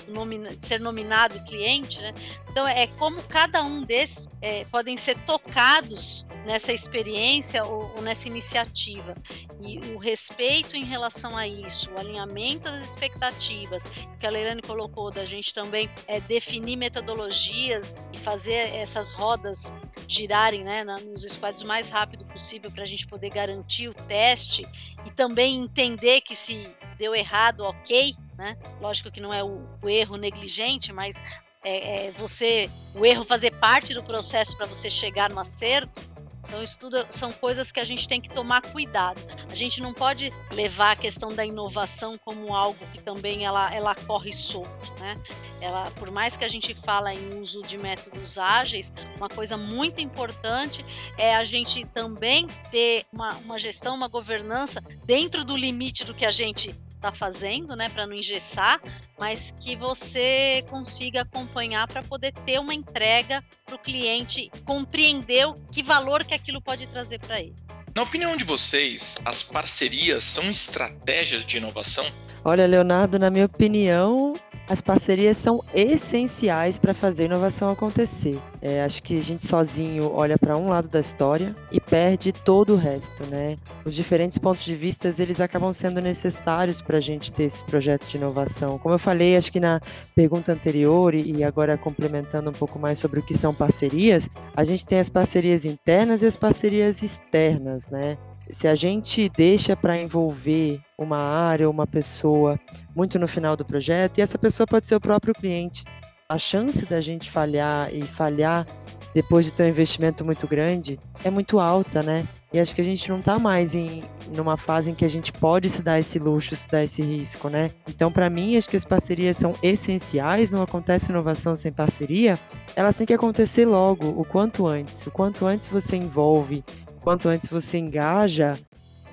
ser 0.61 0.79
nominado 0.79 1.41
cliente, 1.43 1.99
né? 1.99 2.13
Então 2.49 2.67
é 2.67 2.85
como 2.85 3.21
cada 3.23 3.63
um 3.63 3.83
desses 3.83 4.27
é, 4.41 4.65
podem 4.65 4.97
ser 4.97 5.17
tocados 5.25 6.27
nessa 6.45 6.73
experiência 6.73 7.63
ou, 7.63 7.91
ou, 7.95 8.01
nessa 8.01 8.27
iniciativa. 8.27 9.15
E 9.61 9.79
o 9.93 9.97
respeito 9.97 10.75
em 10.75 10.83
relação 10.83 11.37
a 11.37 11.47
isso, 11.47 11.89
o 11.91 11.99
alinhamento 11.99 12.63
das 12.63 12.89
expectativas, 12.89 13.83
que 14.19 14.27
a 14.27 14.29
Leilane 14.29 14.61
colocou, 14.61 15.09
da 15.09 15.25
gente 15.25 15.53
também 15.53 15.89
é, 16.07 16.19
definir 16.19 16.75
metodologias 16.75 17.95
e 18.11 18.17
fazer 18.17 18.75
essas 18.75 19.13
rodas 19.13 19.71
girarem 20.13 20.63
né, 20.63 20.83
nos 20.83 21.23
squads 21.23 21.61
o 21.61 21.67
mais 21.67 21.89
rápido 21.89 22.23
possível 22.25 22.69
para 22.71 22.83
a 22.83 22.85
gente 22.85 23.07
poder 23.07 23.29
garantir 23.29 23.87
o 23.87 23.93
teste 23.93 24.65
e 25.05 25.11
também 25.11 25.61
entender 25.61 26.21
que 26.21 26.35
se 26.35 26.67
deu 26.97 27.15
errado, 27.15 27.61
ok, 27.61 28.15
né? 28.37 28.57
Lógico 28.79 29.11
que 29.11 29.19
não 29.19 29.33
é 29.33 29.43
o, 29.43 29.67
o 29.81 29.89
erro 29.89 30.15
negligente, 30.15 30.93
mas 30.93 31.21
é, 31.63 32.07
é, 32.07 32.11
você 32.11 32.69
o 32.93 33.05
erro 33.05 33.23
fazer 33.23 33.51
parte 33.51 33.93
do 33.93 34.03
processo 34.03 34.55
para 34.55 34.67
você 34.67 34.89
chegar 34.89 35.29
no 35.29 35.39
acerto 35.39 36.12
Então, 36.45 36.61
isso 36.61 36.77
tudo 36.77 37.05
são 37.09 37.31
coisas 37.31 37.71
que 37.71 37.79
a 37.79 37.83
gente 37.83 38.07
tem 38.07 38.19
que 38.21 38.29
tomar 38.29 38.61
cuidado. 38.61 39.21
A 39.49 39.55
gente 39.55 39.81
não 39.81 39.93
pode 39.93 40.31
levar 40.51 40.91
a 40.91 40.95
questão 40.95 41.33
da 41.33 41.45
inovação 41.45 42.17
como 42.23 42.53
algo 42.53 42.77
que 42.93 43.01
também 43.01 43.45
ela, 43.45 43.73
ela 43.73 43.95
corre 43.95 44.31
solto, 44.31 44.93
né? 44.99 45.19
Ela, 45.61 45.89
por 45.91 46.11
mais 46.11 46.35
que 46.35 46.43
a 46.43 46.47
gente 46.47 46.73
fala 46.73 47.13
em 47.13 47.39
uso 47.39 47.61
de 47.61 47.77
métodos 47.77 48.37
ágeis, 48.37 48.93
uma 49.17 49.29
coisa 49.29 49.55
muito 49.55 50.01
importante 50.01 50.85
é 51.17 51.35
a 51.35 51.45
gente 51.45 51.85
também 51.93 52.47
ter 52.69 53.05
uma, 53.11 53.33
uma 53.37 53.57
gestão, 53.57 53.95
uma 53.95 54.07
governança 54.07 54.81
dentro 55.05 55.45
do 55.45 55.55
limite 55.55 56.03
do 56.03 56.13
que 56.13 56.25
a 56.25 56.31
gente 56.31 56.71
está 57.03 57.11
fazendo, 57.11 57.75
né, 57.75 57.89
para 57.89 58.07
não 58.07 58.13
engessar, 58.13 58.81
mas 59.19 59.53
que 59.59 59.75
você 59.75 60.63
consiga 60.69 61.21
acompanhar 61.21 61.85
para 61.85 62.01
poder 62.01 62.31
ter 62.31 62.59
uma 62.59 62.73
entrega 62.73 63.43
para 63.65 63.75
o 63.75 63.79
cliente 63.79 64.49
compreender 64.65 65.45
o 65.47 65.53
que 65.53 65.83
valor 65.83 66.23
que 66.23 66.33
aquilo 66.33 66.61
pode 66.61 66.87
trazer 66.87 67.19
para 67.19 67.41
ele. 67.41 67.55
Na 67.93 68.03
opinião 68.03 68.37
de 68.37 68.43
vocês, 68.43 69.21
as 69.25 69.43
parcerias 69.43 70.23
são 70.23 70.49
estratégias 70.49 71.45
de 71.45 71.57
inovação? 71.57 72.05
Olha, 72.45 72.65
Leonardo, 72.65 73.19
na 73.19 73.29
minha 73.29 73.45
opinião, 73.45 74.33
as 74.67 74.81
parcerias 74.81 75.37
são 75.37 75.63
essenciais 75.73 76.77
para 76.77 76.93
fazer 76.93 77.23
a 77.23 77.25
inovação 77.25 77.69
acontecer. 77.69 78.39
É, 78.61 78.83
acho 78.83 79.03
que 79.03 79.17
a 79.17 79.21
gente 79.21 79.45
sozinho 79.45 80.11
olha 80.13 80.37
para 80.37 80.57
um 80.57 80.69
lado 80.69 80.87
da 80.87 80.99
história 80.99 81.53
e 81.71 81.79
perde 81.79 82.31
todo 82.31 82.73
o 82.73 82.77
resto, 82.77 83.25
né? 83.25 83.57
Os 83.85 83.93
diferentes 83.93 84.37
pontos 84.37 84.63
de 84.63 84.75
vista 84.75 85.13
eles 85.19 85.41
acabam 85.41 85.73
sendo 85.73 85.99
necessários 85.99 86.81
para 86.81 86.97
a 86.97 87.01
gente 87.01 87.31
ter 87.31 87.43
esse 87.43 87.63
projeto 87.65 88.05
de 88.05 88.17
inovação. 88.17 88.79
Como 88.79 88.95
eu 88.95 88.99
falei, 88.99 89.35
acho 89.35 89.51
que 89.51 89.59
na 89.59 89.81
pergunta 90.15 90.53
anterior 90.53 91.13
e 91.13 91.43
agora 91.43 91.77
complementando 91.77 92.49
um 92.49 92.53
pouco 92.53 92.79
mais 92.79 92.97
sobre 92.97 93.19
o 93.19 93.23
que 93.23 93.37
são 93.37 93.53
parcerias, 93.53 94.29
a 94.55 94.63
gente 94.63 94.85
tem 94.85 94.99
as 94.99 95.09
parcerias 95.09 95.65
internas 95.65 96.21
e 96.21 96.25
as 96.25 96.35
parcerias 96.35 97.03
externas, 97.03 97.87
né? 97.89 98.17
Se 98.53 98.67
a 98.67 98.75
gente 98.75 99.29
deixa 99.29 99.75
para 99.75 99.97
envolver 99.97 100.79
uma 100.97 101.17
área 101.17 101.67
ou 101.67 101.73
uma 101.73 101.87
pessoa 101.87 102.59
muito 102.95 103.17
no 103.17 103.27
final 103.27 103.55
do 103.55 103.65
projeto, 103.65 104.17
e 104.17 104.21
essa 104.21 104.37
pessoa 104.37 104.67
pode 104.67 104.87
ser 104.87 104.95
o 104.95 105.01
próprio 105.01 105.33
cliente, 105.33 105.83
a 106.29 106.37
chance 106.37 106.85
da 106.85 107.01
gente 107.01 107.29
falhar 107.29 107.93
e 107.93 108.01
falhar 108.01 108.65
depois 109.13 109.45
de 109.45 109.51
ter 109.51 109.63
um 109.63 109.67
investimento 109.67 110.25
muito 110.25 110.47
grande 110.47 110.99
é 111.23 111.29
muito 111.29 111.59
alta, 111.59 112.01
né? 112.01 112.25
E 112.51 112.59
acho 112.59 112.73
que 112.73 112.81
a 112.81 112.83
gente 112.83 113.07
não 113.09 113.19
está 113.19 113.37
mais 113.37 113.75
em 113.75 114.01
numa 114.35 114.57
fase 114.57 114.89
em 114.89 114.95
que 114.95 115.05
a 115.05 115.09
gente 115.09 115.31
pode 115.31 115.69
se 115.69 115.81
dar 115.81 115.99
esse 115.99 116.17
luxo, 116.17 116.55
se 116.55 116.67
dar 116.67 116.83
esse 116.83 117.01
risco, 117.01 117.49
né? 117.49 117.69
Então, 117.87 118.11
para 118.11 118.29
mim, 118.29 118.57
acho 118.57 118.69
que 118.69 118.77
as 118.77 118.85
parcerias 118.85 119.37
são 119.37 119.53
essenciais, 119.61 120.49
não 120.49 120.63
acontece 120.63 121.11
inovação 121.11 121.55
sem 121.55 121.71
parceria, 121.71 122.39
elas 122.75 122.95
têm 122.95 123.05
que 123.05 123.13
acontecer 123.13 123.65
logo, 123.65 124.07
o 124.09 124.25
quanto 124.25 124.67
antes. 124.67 125.05
O 125.05 125.11
quanto 125.11 125.45
antes 125.45 125.67
você 125.67 125.95
envolve 125.95 126.63
quanto 127.03 127.29
antes 127.29 127.49
você 127.49 127.77
engaja 127.77 128.57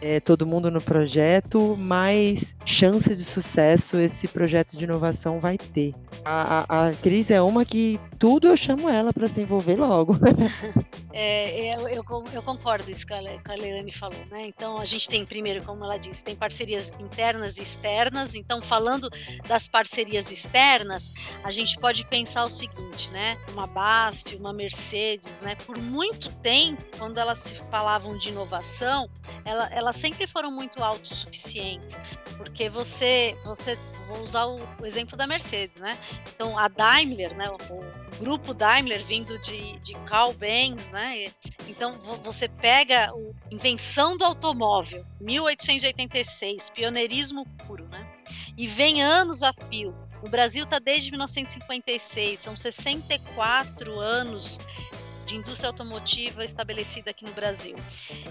é, 0.00 0.18
todo 0.18 0.46
mundo 0.46 0.70
no 0.70 0.80
projeto, 0.80 1.76
mais 1.76 2.56
chance 2.64 3.14
de 3.14 3.22
sucesso 3.22 3.98
esse 4.00 4.26
projeto 4.26 4.76
de 4.76 4.84
inovação 4.84 5.38
vai 5.40 5.58
ter. 5.58 5.94
A, 6.24 6.64
a, 6.68 6.88
a 6.88 6.94
Cris 6.94 7.30
é 7.30 7.42
uma 7.42 7.64
que 7.64 8.00
tudo 8.20 8.46
eu 8.46 8.56
chamo 8.56 8.88
ela 8.88 9.12
para 9.12 9.26
se 9.26 9.42
envolver 9.42 9.76
logo. 9.76 10.14
é, 11.12 11.74
eu, 11.74 11.88
eu, 11.88 12.24
eu, 12.32 12.42
concordo 12.42 12.90
isso 12.90 13.06
que 13.06 13.12
a, 13.12 13.22
que 13.22 13.92
falou, 13.92 14.24
né? 14.30 14.42
Então 14.46 14.78
a 14.78 14.84
gente 14.84 15.08
tem 15.08 15.24
primeiro, 15.26 15.64
como 15.66 15.84
ela 15.84 15.98
disse, 15.98 16.22
tem 16.22 16.36
parcerias 16.36 16.92
internas 17.00 17.58
e 17.58 17.62
externas. 17.62 18.34
Então 18.34 18.62
falando 18.62 19.10
das 19.46 19.66
parcerias 19.66 20.30
externas, 20.30 21.12
a 21.42 21.50
gente 21.50 21.78
pode 21.78 22.06
pensar 22.06 22.44
o 22.44 22.50
seguinte, 22.50 23.10
né? 23.10 23.36
Uma 23.52 23.66
BASF, 23.66 24.36
uma 24.36 24.52
Mercedes, 24.52 25.40
né? 25.40 25.56
Por 25.66 25.80
muito 25.82 26.32
tempo, 26.36 26.84
quando 26.96 27.18
elas 27.18 27.40
se 27.40 27.56
falavam 27.70 28.16
de 28.16 28.28
inovação, 28.28 29.08
ela, 29.44 29.68
ela 29.72 29.90
elas 29.90 29.96
sempre 29.96 30.24
foram 30.24 30.52
muito 30.52 30.82
autossuficientes, 30.82 31.98
porque 32.36 32.70
você, 32.70 33.36
você 33.44 33.76
vou 34.06 34.22
usar 34.22 34.44
o, 34.44 34.60
o, 34.80 34.86
exemplo 34.86 35.16
da 35.16 35.26
Mercedes, 35.26 35.80
né? 35.80 35.98
Então 36.32 36.56
a 36.56 36.68
Daimler, 36.68 37.36
né? 37.36 37.46
O 37.50 38.09
grupo 38.18 38.52
Daimler 38.54 39.02
vindo 39.04 39.38
de, 39.40 39.78
de 39.80 39.94
Carl 40.06 40.32
Benz, 40.32 40.90
né? 40.90 41.30
Então 41.68 41.92
você 42.22 42.48
pega 42.48 43.10
a 43.10 43.14
invenção 43.50 44.16
do 44.16 44.24
automóvel, 44.24 45.04
1886, 45.20 46.70
pioneirismo 46.70 47.46
puro, 47.66 47.86
né? 47.88 48.06
E 48.56 48.66
vem 48.66 49.02
anos 49.02 49.42
a 49.42 49.52
fio. 49.52 49.94
O 50.22 50.28
Brasil 50.28 50.64
está 50.64 50.78
desde 50.78 51.10
1956, 51.10 52.40
são 52.40 52.56
64 52.56 53.98
anos 53.98 54.58
de 55.30 55.36
indústria 55.36 55.68
automotiva 55.68 56.44
estabelecida 56.44 57.10
aqui 57.10 57.24
no 57.24 57.32
Brasil. 57.32 57.76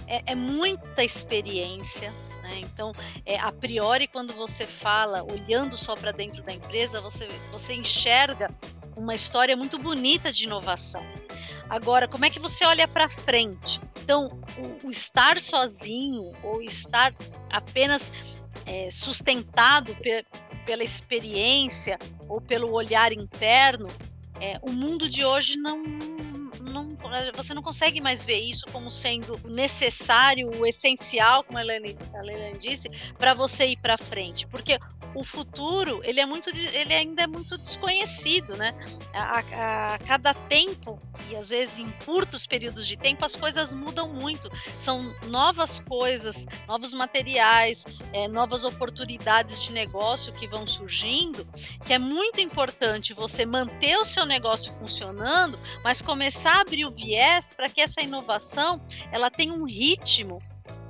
É, 0.06 0.22
é 0.26 0.34
muita 0.34 1.02
experiência, 1.02 2.12
né? 2.42 2.60
então, 2.60 2.92
é, 3.24 3.38
a 3.38 3.50
priori, 3.50 4.06
quando 4.06 4.34
você 4.34 4.66
fala, 4.66 5.22
olhando 5.24 5.76
só 5.76 5.96
para 5.96 6.12
dentro 6.12 6.42
da 6.42 6.52
empresa, 6.52 7.00
você, 7.00 7.26
você 7.50 7.74
enxerga 7.74 8.54
uma 8.96 9.14
história 9.14 9.56
muito 9.56 9.78
bonita 9.78 10.32
de 10.32 10.44
inovação. 10.44 11.04
Agora, 11.68 12.08
como 12.08 12.24
é 12.24 12.30
que 12.30 12.40
você 12.40 12.64
olha 12.64 12.88
para 12.88 13.08
frente? 13.08 13.80
Então, 14.02 14.40
o, 14.82 14.88
o, 14.88 14.90
estar 14.90 15.40
sozinho 15.40 16.32
ou 16.42 16.60
estar 16.62 17.14
apenas 17.48 18.10
é, 18.66 18.90
sustentado 18.90 19.94
pe 19.96 20.24
pela 20.66 20.84
experiência 20.84 21.98
ou 22.28 22.40
pelo 22.40 22.72
olhar 22.72 23.12
interno, 23.12 23.88
é, 24.40 24.58
o 24.62 24.70
mundo 24.70 25.08
de 25.08 25.24
hoje 25.24 25.56
não, 25.56 25.82
não, 26.70 26.88
você 27.34 27.52
não 27.54 27.62
consegue 27.62 28.00
mais 28.00 28.24
ver 28.24 28.40
isso 28.40 28.66
como 28.72 28.90
sendo 28.90 29.34
necessário, 29.48 30.64
essencial, 30.66 31.42
como 31.44 31.58
a 31.58 31.62
Helene 31.62 31.96
disse, 32.58 32.88
para 33.18 33.34
você 33.34 33.68
ir 33.68 33.76
para 33.78 33.98
frente, 33.98 34.46
porque 34.46 34.78
o 35.14 35.24
futuro 35.24 36.00
ele 36.04 36.20
é 36.20 36.26
muito, 36.26 36.48
ele 36.50 36.94
ainda 36.94 37.22
é 37.22 37.26
muito 37.26 37.58
desconhecido, 37.58 38.56
né? 38.56 38.72
A, 39.12 39.38
a, 39.94 39.98
cada 39.98 40.32
tempo 40.34 41.00
e 41.28 41.36
às 41.36 41.50
vezes 41.50 41.78
em 41.78 41.90
curtos 42.04 42.46
períodos 42.46 42.86
de 42.86 42.96
tempo 42.96 43.24
as 43.24 43.34
coisas 43.34 43.74
mudam 43.74 44.12
muito, 44.12 44.50
são 44.78 45.14
novas 45.26 45.80
coisas, 45.80 46.46
novos 46.66 46.94
materiais, 46.94 47.84
é, 48.12 48.28
novas 48.28 48.64
oportunidades 48.64 49.62
de 49.62 49.72
negócio 49.72 50.32
que 50.32 50.46
vão 50.46 50.66
surgindo, 50.66 51.46
que 51.84 51.92
é 51.92 51.98
muito 51.98 52.40
importante 52.40 53.12
você 53.12 53.44
manter 53.44 53.96
o 53.96 54.04
seu 54.04 54.24
negócio 54.24 54.72
funcionando, 54.74 55.58
mas 55.82 56.00
começar 56.00 56.58
a 56.58 56.60
abrir 56.60 56.84
o 56.84 56.90
viés 56.90 57.54
para 57.54 57.68
que 57.68 57.80
essa 57.80 58.00
inovação 58.00 58.80
ela 59.12 59.30
tenha 59.30 59.52
um 59.52 59.64
ritmo 59.64 60.42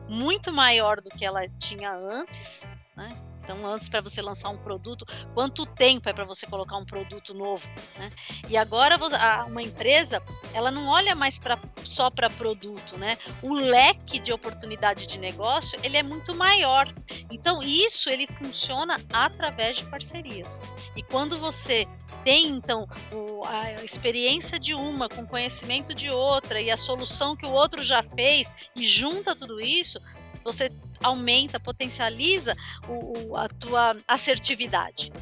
muito 0.08 0.52
maior 0.52 1.00
do 1.00 1.08
que 1.08 1.24
ela 1.24 1.46
tinha 1.48 1.92
antes, 1.92 2.66
né? 2.96 3.08
Então, 3.50 3.66
antes 3.66 3.88
para 3.88 4.00
você 4.00 4.22
lançar 4.22 4.48
um 4.50 4.56
produto, 4.56 5.04
quanto 5.34 5.66
tempo 5.66 6.08
é 6.08 6.12
para 6.12 6.24
você 6.24 6.46
colocar 6.46 6.76
um 6.76 6.84
produto 6.84 7.34
novo? 7.34 7.68
Né? 7.98 8.08
E 8.48 8.56
agora 8.56 8.96
uma 9.44 9.60
empresa, 9.60 10.22
ela 10.54 10.70
não 10.70 10.86
olha 10.86 11.16
mais 11.16 11.40
pra, 11.40 11.58
só 11.84 12.08
para 12.10 12.30
produto, 12.30 12.96
né? 12.96 13.18
O 13.42 13.52
leque 13.52 14.20
de 14.20 14.32
oportunidade 14.32 15.04
de 15.04 15.18
negócio 15.18 15.76
ele 15.82 15.96
é 15.96 16.02
muito 16.02 16.32
maior. 16.32 16.86
Então, 17.28 17.60
isso 17.60 18.08
ele 18.08 18.28
funciona 18.38 18.94
através 19.12 19.78
de 19.78 19.84
parcerias. 19.86 20.60
E 20.94 21.02
quando 21.02 21.36
você 21.36 21.88
tem 22.22 22.48
então 22.50 22.86
o, 23.10 23.44
a 23.46 23.82
experiência 23.82 24.60
de 24.60 24.74
uma 24.74 25.08
com 25.08 25.26
conhecimento 25.26 25.92
de 25.92 26.08
outra 26.08 26.60
e 26.60 26.70
a 26.70 26.76
solução 26.76 27.34
que 27.34 27.46
o 27.46 27.50
outro 27.50 27.82
já 27.82 28.00
fez 28.02 28.52
e 28.76 28.84
junta 28.84 29.34
tudo 29.34 29.60
isso, 29.60 30.00
você 30.44 30.70
aumenta, 31.02 31.58
potencializa 31.58 32.56
o, 32.88 33.30
o, 33.30 33.36
a 33.36 33.48
tua 33.48 33.96
assertividade. 34.06 35.12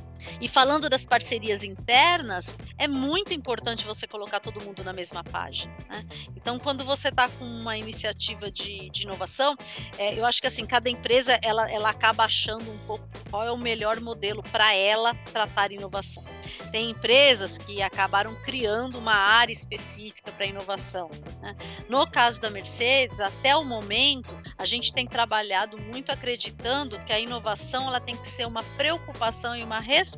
E 0.41 0.49
falando 0.49 0.89
das 0.89 1.07
parcerias 1.07 1.63
internas, 1.63 2.57
é 2.77 2.87
muito 2.87 3.33
importante 3.33 3.85
você 3.85 4.07
colocar 4.07 4.41
todo 4.41 4.63
mundo 4.65 4.85
na 4.85 4.93
mesma 4.93 5.25
página. 5.25 5.73
Né? 5.89 6.05
Então, 6.37 6.59
quando 6.59 6.85
você 6.85 7.09
está 7.09 7.29
com 7.29 7.45
uma 7.45 7.77
iniciativa 7.77 8.51
de, 8.51 8.91
de 8.91 9.03
inovação, 9.03 9.57
é, 9.99 10.19
eu 10.19 10.25
acho 10.25 10.41
que 10.41 10.47
assim 10.47 10.67
cada 10.67 10.89
empresa 10.89 11.39
ela, 11.43 11.71
ela 11.71 11.91
acaba 11.91 12.25
achando 12.25 12.71
um 12.71 12.79
pouco 12.87 13.09
qual 13.31 13.45
é 13.45 13.53
o 13.53 13.57
melhor 13.57 14.01
modelo 14.01 14.43
para 14.43 14.75
ela 14.75 15.15
tratar 15.33 15.73
inovação. 15.73 16.25
Tem 16.71 16.91
empresas 16.91 17.59
que 17.59 17.81
acabaram 17.83 18.35
criando 18.37 18.99
uma 18.99 19.15
área 19.15 19.53
específica 19.53 20.31
para 20.33 20.47
inovação. 20.47 21.11
Né? 21.41 21.57
No 21.89 22.07
caso 22.07 22.41
da 22.41 22.51
Mercedes, 22.51 23.21
até 23.21 23.57
o 23.57 23.65
momento, 23.65 24.35
a 24.57 24.65
gente 24.65 24.93
tem 24.93 25.07
trabalhado 25.07 25.79
muito 25.79 26.11
acreditando 26.11 26.99
que 27.01 27.13
a 27.13 27.21
inovação 27.21 27.87
ela 27.87 28.01
tem 28.01 28.17
que 28.17 28.27
ser 28.27 28.47
uma 28.47 28.63
preocupação 28.77 29.57
e 29.57 29.63
uma 29.63 29.81
responsabilidade 29.81 30.18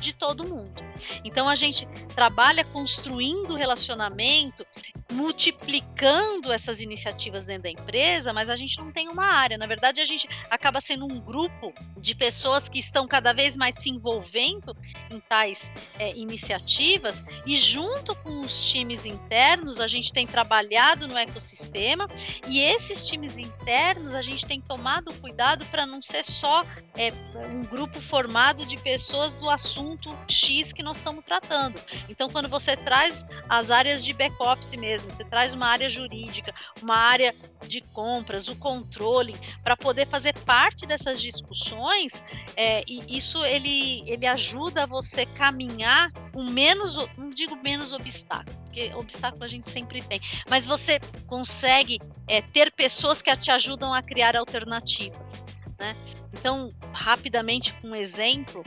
de 0.00 0.14
todo 0.14 0.48
mundo. 0.48 0.82
Então 1.24 1.48
a 1.48 1.54
gente 1.54 1.86
trabalha 2.14 2.64
construindo 2.64 3.54
relacionamento 3.54 4.66
multiplicando 5.12 6.52
essas 6.52 6.80
iniciativas 6.80 7.46
dentro 7.46 7.64
da 7.64 7.70
empresa, 7.70 8.32
mas 8.32 8.50
a 8.50 8.56
gente 8.56 8.78
não 8.78 8.92
tem 8.92 9.08
uma 9.08 9.24
área. 9.24 9.56
Na 9.56 9.66
verdade, 9.66 10.00
a 10.00 10.04
gente 10.04 10.28
acaba 10.50 10.80
sendo 10.80 11.06
um 11.06 11.18
grupo 11.18 11.72
de 11.96 12.14
pessoas 12.14 12.68
que 12.68 12.78
estão 12.78 13.08
cada 13.08 13.32
vez 13.32 13.56
mais 13.56 13.76
se 13.76 13.88
envolvendo 13.88 14.76
em 15.10 15.18
tais 15.18 15.72
é, 15.98 16.14
iniciativas 16.14 17.24
e 17.46 17.56
junto 17.56 18.14
com 18.16 18.40
os 18.40 18.70
times 18.70 19.06
internos 19.06 19.80
a 19.80 19.86
gente 19.86 20.12
tem 20.12 20.26
trabalhado 20.26 21.08
no 21.08 21.16
ecossistema 21.16 22.08
e 22.46 22.60
esses 22.60 23.06
times 23.06 23.38
internos 23.38 24.14
a 24.14 24.22
gente 24.22 24.44
tem 24.44 24.60
tomado 24.60 25.12
cuidado 25.14 25.64
para 25.66 25.86
não 25.86 26.02
ser 26.02 26.24
só 26.24 26.64
é, 26.96 27.10
um 27.50 27.62
grupo 27.62 28.00
formado 28.00 28.57
de 28.66 28.76
pessoas 28.76 29.36
do 29.36 29.48
assunto 29.48 30.10
X 30.28 30.72
que 30.72 30.82
nós 30.82 30.98
estamos 30.98 31.24
tratando. 31.24 31.80
Então, 32.08 32.28
quando 32.28 32.48
você 32.48 32.76
traz 32.76 33.24
as 33.48 33.70
áreas 33.70 34.04
de 34.04 34.12
back-office 34.12 34.74
mesmo, 34.74 35.10
você 35.10 35.24
traz 35.24 35.52
uma 35.52 35.66
área 35.66 35.88
jurídica, 35.88 36.54
uma 36.82 36.96
área 36.96 37.34
de 37.66 37.80
compras, 37.80 38.48
o 38.48 38.56
controle, 38.56 39.34
para 39.62 39.76
poder 39.76 40.06
fazer 40.06 40.32
parte 40.40 40.86
dessas 40.86 41.20
discussões, 41.20 42.22
é, 42.56 42.82
e 42.86 43.16
isso 43.16 43.44
ele, 43.44 44.02
ele 44.06 44.26
ajuda 44.26 44.86
você 44.86 45.26
caminhar 45.26 46.10
com 46.32 46.42
menos, 46.44 46.96
não 47.16 47.28
digo 47.28 47.56
menos 47.56 47.92
obstáculo, 47.92 48.56
porque 48.64 48.92
obstáculo 48.94 49.44
a 49.44 49.48
gente 49.48 49.70
sempre 49.70 50.02
tem, 50.02 50.20
mas 50.48 50.64
você 50.64 51.00
consegue 51.26 51.98
é, 52.26 52.40
ter 52.40 52.70
pessoas 52.72 53.22
que 53.22 53.34
te 53.36 53.50
ajudam 53.50 53.92
a 53.92 54.02
criar 54.02 54.36
alternativas. 54.36 55.42
Né? 55.78 55.94
Então, 56.32 56.70
rapidamente, 56.92 57.74
com 57.76 57.88
um 57.88 57.94
exemplo, 57.94 58.64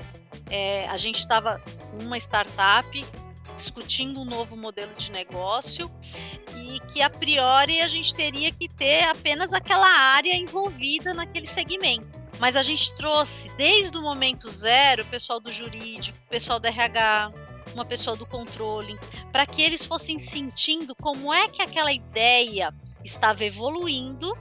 é, 0.49 0.87
a 0.87 0.97
gente 0.97 1.19
estava 1.19 1.59
com 1.59 2.03
uma 2.03 2.17
startup 2.17 3.05
discutindo 3.55 4.21
um 4.21 4.25
novo 4.25 4.55
modelo 4.57 4.93
de 4.95 5.11
negócio 5.11 5.91
e 6.55 6.79
que 6.91 7.01
a 7.01 7.09
priori 7.09 7.81
a 7.81 7.87
gente 7.87 8.15
teria 8.15 8.51
que 8.51 8.67
ter 8.67 9.03
apenas 9.03 9.53
aquela 9.53 9.87
área 9.87 10.35
envolvida 10.35 11.13
naquele 11.13 11.47
segmento. 11.47 12.19
Mas 12.39 12.55
a 12.55 12.63
gente 12.63 12.95
trouxe 12.95 13.49
desde 13.55 13.95
o 13.97 14.01
momento 14.01 14.49
zero 14.49 15.03
o 15.03 15.07
pessoal 15.07 15.39
do 15.39 15.51
jurídico, 15.51 16.17
o 16.17 16.29
pessoal 16.29 16.59
do 16.59 16.65
RH, 16.65 17.31
uma 17.75 17.85
pessoa 17.85 18.15
do 18.15 18.25
controle, 18.25 18.97
para 19.31 19.45
que 19.45 19.61
eles 19.61 19.85
fossem 19.85 20.17
sentindo 20.17 20.95
como 20.95 21.31
é 21.31 21.47
que 21.47 21.61
aquela 21.61 21.91
ideia 21.91 22.73
estava 23.03 23.43
evoluindo 23.43 24.31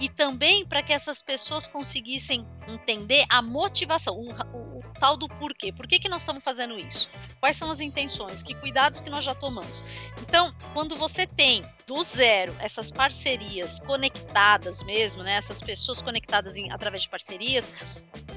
e 0.00 0.08
também 0.08 0.64
para 0.66 0.82
que 0.82 0.92
essas 0.92 1.22
pessoas 1.22 1.66
conseguissem 1.66 2.46
entender 2.68 3.24
a 3.28 3.40
motivação, 3.40 4.14
o, 4.14 4.30
o, 4.30 4.78
o, 4.78 4.82
tal 4.98 5.16
do 5.16 5.28
porquê. 5.28 5.72
Por 5.72 5.86
que, 5.86 5.98
que 5.98 6.08
nós 6.08 6.22
estamos 6.22 6.42
fazendo 6.42 6.78
isso? 6.78 7.08
Quais 7.40 7.56
são 7.56 7.70
as 7.70 7.80
intenções? 7.80 8.42
Que 8.42 8.54
cuidados 8.54 9.00
que 9.00 9.10
nós 9.10 9.24
já 9.24 9.34
tomamos? 9.34 9.84
Então, 10.20 10.54
quando 10.72 10.96
você 10.96 11.26
tem 11.26 11.64
do 11.86 12.02
zero 12.02 12.54
essas 12.58 12.90
parcerias 12.90 13.80
conectadas 13.80 14.82
mesmo, 14.82 15.22
né, 15.22 15.34
essas 15.34 15.60
pessoas 15.60 16.02
conectadas 16.02 16.56
em, 16.56 16.70
através 16.70 17.02
de 17.02 17.08
parcerias, 17.08 17.72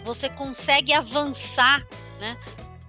você 0.03 0.29
consegue 0.29 0.93
avançar 0.93 1.85
né, 2.19 2.37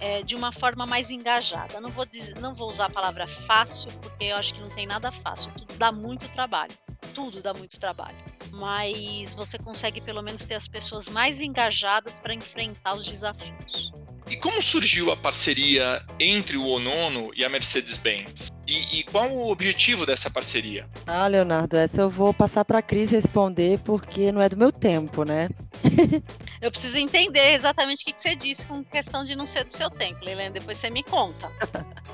é, 0.01 0.23
de 0.23 0.35
uma 0.35 0.51
forma 0.51 0.87
mais 0.87 1.11
engajada. 1.11 1.81
Não 1.81 1.91
vou, 1.91 2.07
dizer, 2.07 2.41
não 2.41 2.55
vou 2.55 2.69
usar 2.69 2.87
a 2.87 2.91
palavra 2.91 3.27
fácil, 3.27 3.91
porque 4.01 4.25
eu 4.25 4.37
acho 4.37 4.55
que 4.55 4.61
não 4.61 4.71
tem 4.71 4.87
nada 4.87 5.13
fácil. 5.13 5.53
Tudo 5.53 5.75
dá 5.77 5.93
muito 5.93 6.29
trabalho. 6.31 6.73
Tudo 7.15 7.43
dá 7.43 7.53
muito 7.53 7.79
trabalho. 7.79 8.17
Mas 8.51 9.35
você 9.35 9.59
consegue 9.59 10.01
pelo 10.01 10.23
menos 10.23 10.45
ter 10.47 10.55
as 10.55 10.67
pessoas 10.67 11.09
mais 11.09 11.41
engajadas 11.41 12.19
para 12.19 12.35
enfrentar 12.35 12.95
os 12.95 13.07
desafios. 13.07 13.93
E 14.29 14.37
como 14.37 14.63
surgiu 14.63 15.13
a 15.13 15.17
parceria 15.17 16.05
entre 16.19 16.57
o 16.57 16.67
Onono 16.67 17.31
e 17.35 17.45
a 17.45 17.49
Mercedes-Benz? 17.49 18.50
E, 18.71 19.01
e, 19.01 19.03
qual 19.03 19.29
o 19.29 19.51
objetivo 19.51 20.07
dessa 20.07 20.31
parceria? 20.31 20.89
Ah, 21.05 21.27
Leonardo, 21.27 21.77
essa 21.77 22.03
eu 22.03 22.09
vou 22.09 22.33
passar 22.33 22.65
para 22.65 22.79
a 22.79 22.83
Cris 22.83 23.11
responder 23.11 23.81
porque 23.81 24.31
não 24.31 24.41
é 24.41 24.49
do 24.49 24.57
meu 24.57 24.71
tempo, 24.71 25.25
né? 25.25 25.49
eu 26.63 26.71
preciso 26.71 26.97
entender 26.97 27.53
exatamente 27.53 28.03
o 28.03 28.07
que, 28.07 28.21
você 28.21 28.37
disse 28.37 28.65
com 28.67 28.85
questão 28.85 29.25
de 29.25 29.35
não 29.35 29.45
ser 29.45 29.65
do 29.65 29.73
seu 29.73 29.91
tempo, 29.91 30.25
Leilene. 30.25 30.55
Depois 30.55 30.77
você 30.77 30.89
me 30.89 31.03
conta. 31.03 31.51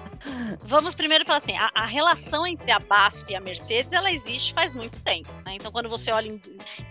Vamos 0.64 0.94
primeiro 0.94 1.26
falar 1.26 1.40
assim: 1.40 1.54
a, 1.58 1.70
a, 1.74 1.84
relação 1.84 2.46
entre 2.46 2.72
a 2.72 2.78
BASF 2.78 3.30
e 3.30 3.36
a 3.36 3.40
Mercedes 3.40 3.92
ela 3.92 4.10
existe 4.10 4.54
faz 4.54 4.74
muito 4.74 5.02
tempo. 5.02 5.30
Né? 5.44 5.56
Então, 5.56 5.70
quando 5.70 5.90
você 5.90 6.10
olha 6.10 6.28
em, 6.28 6.40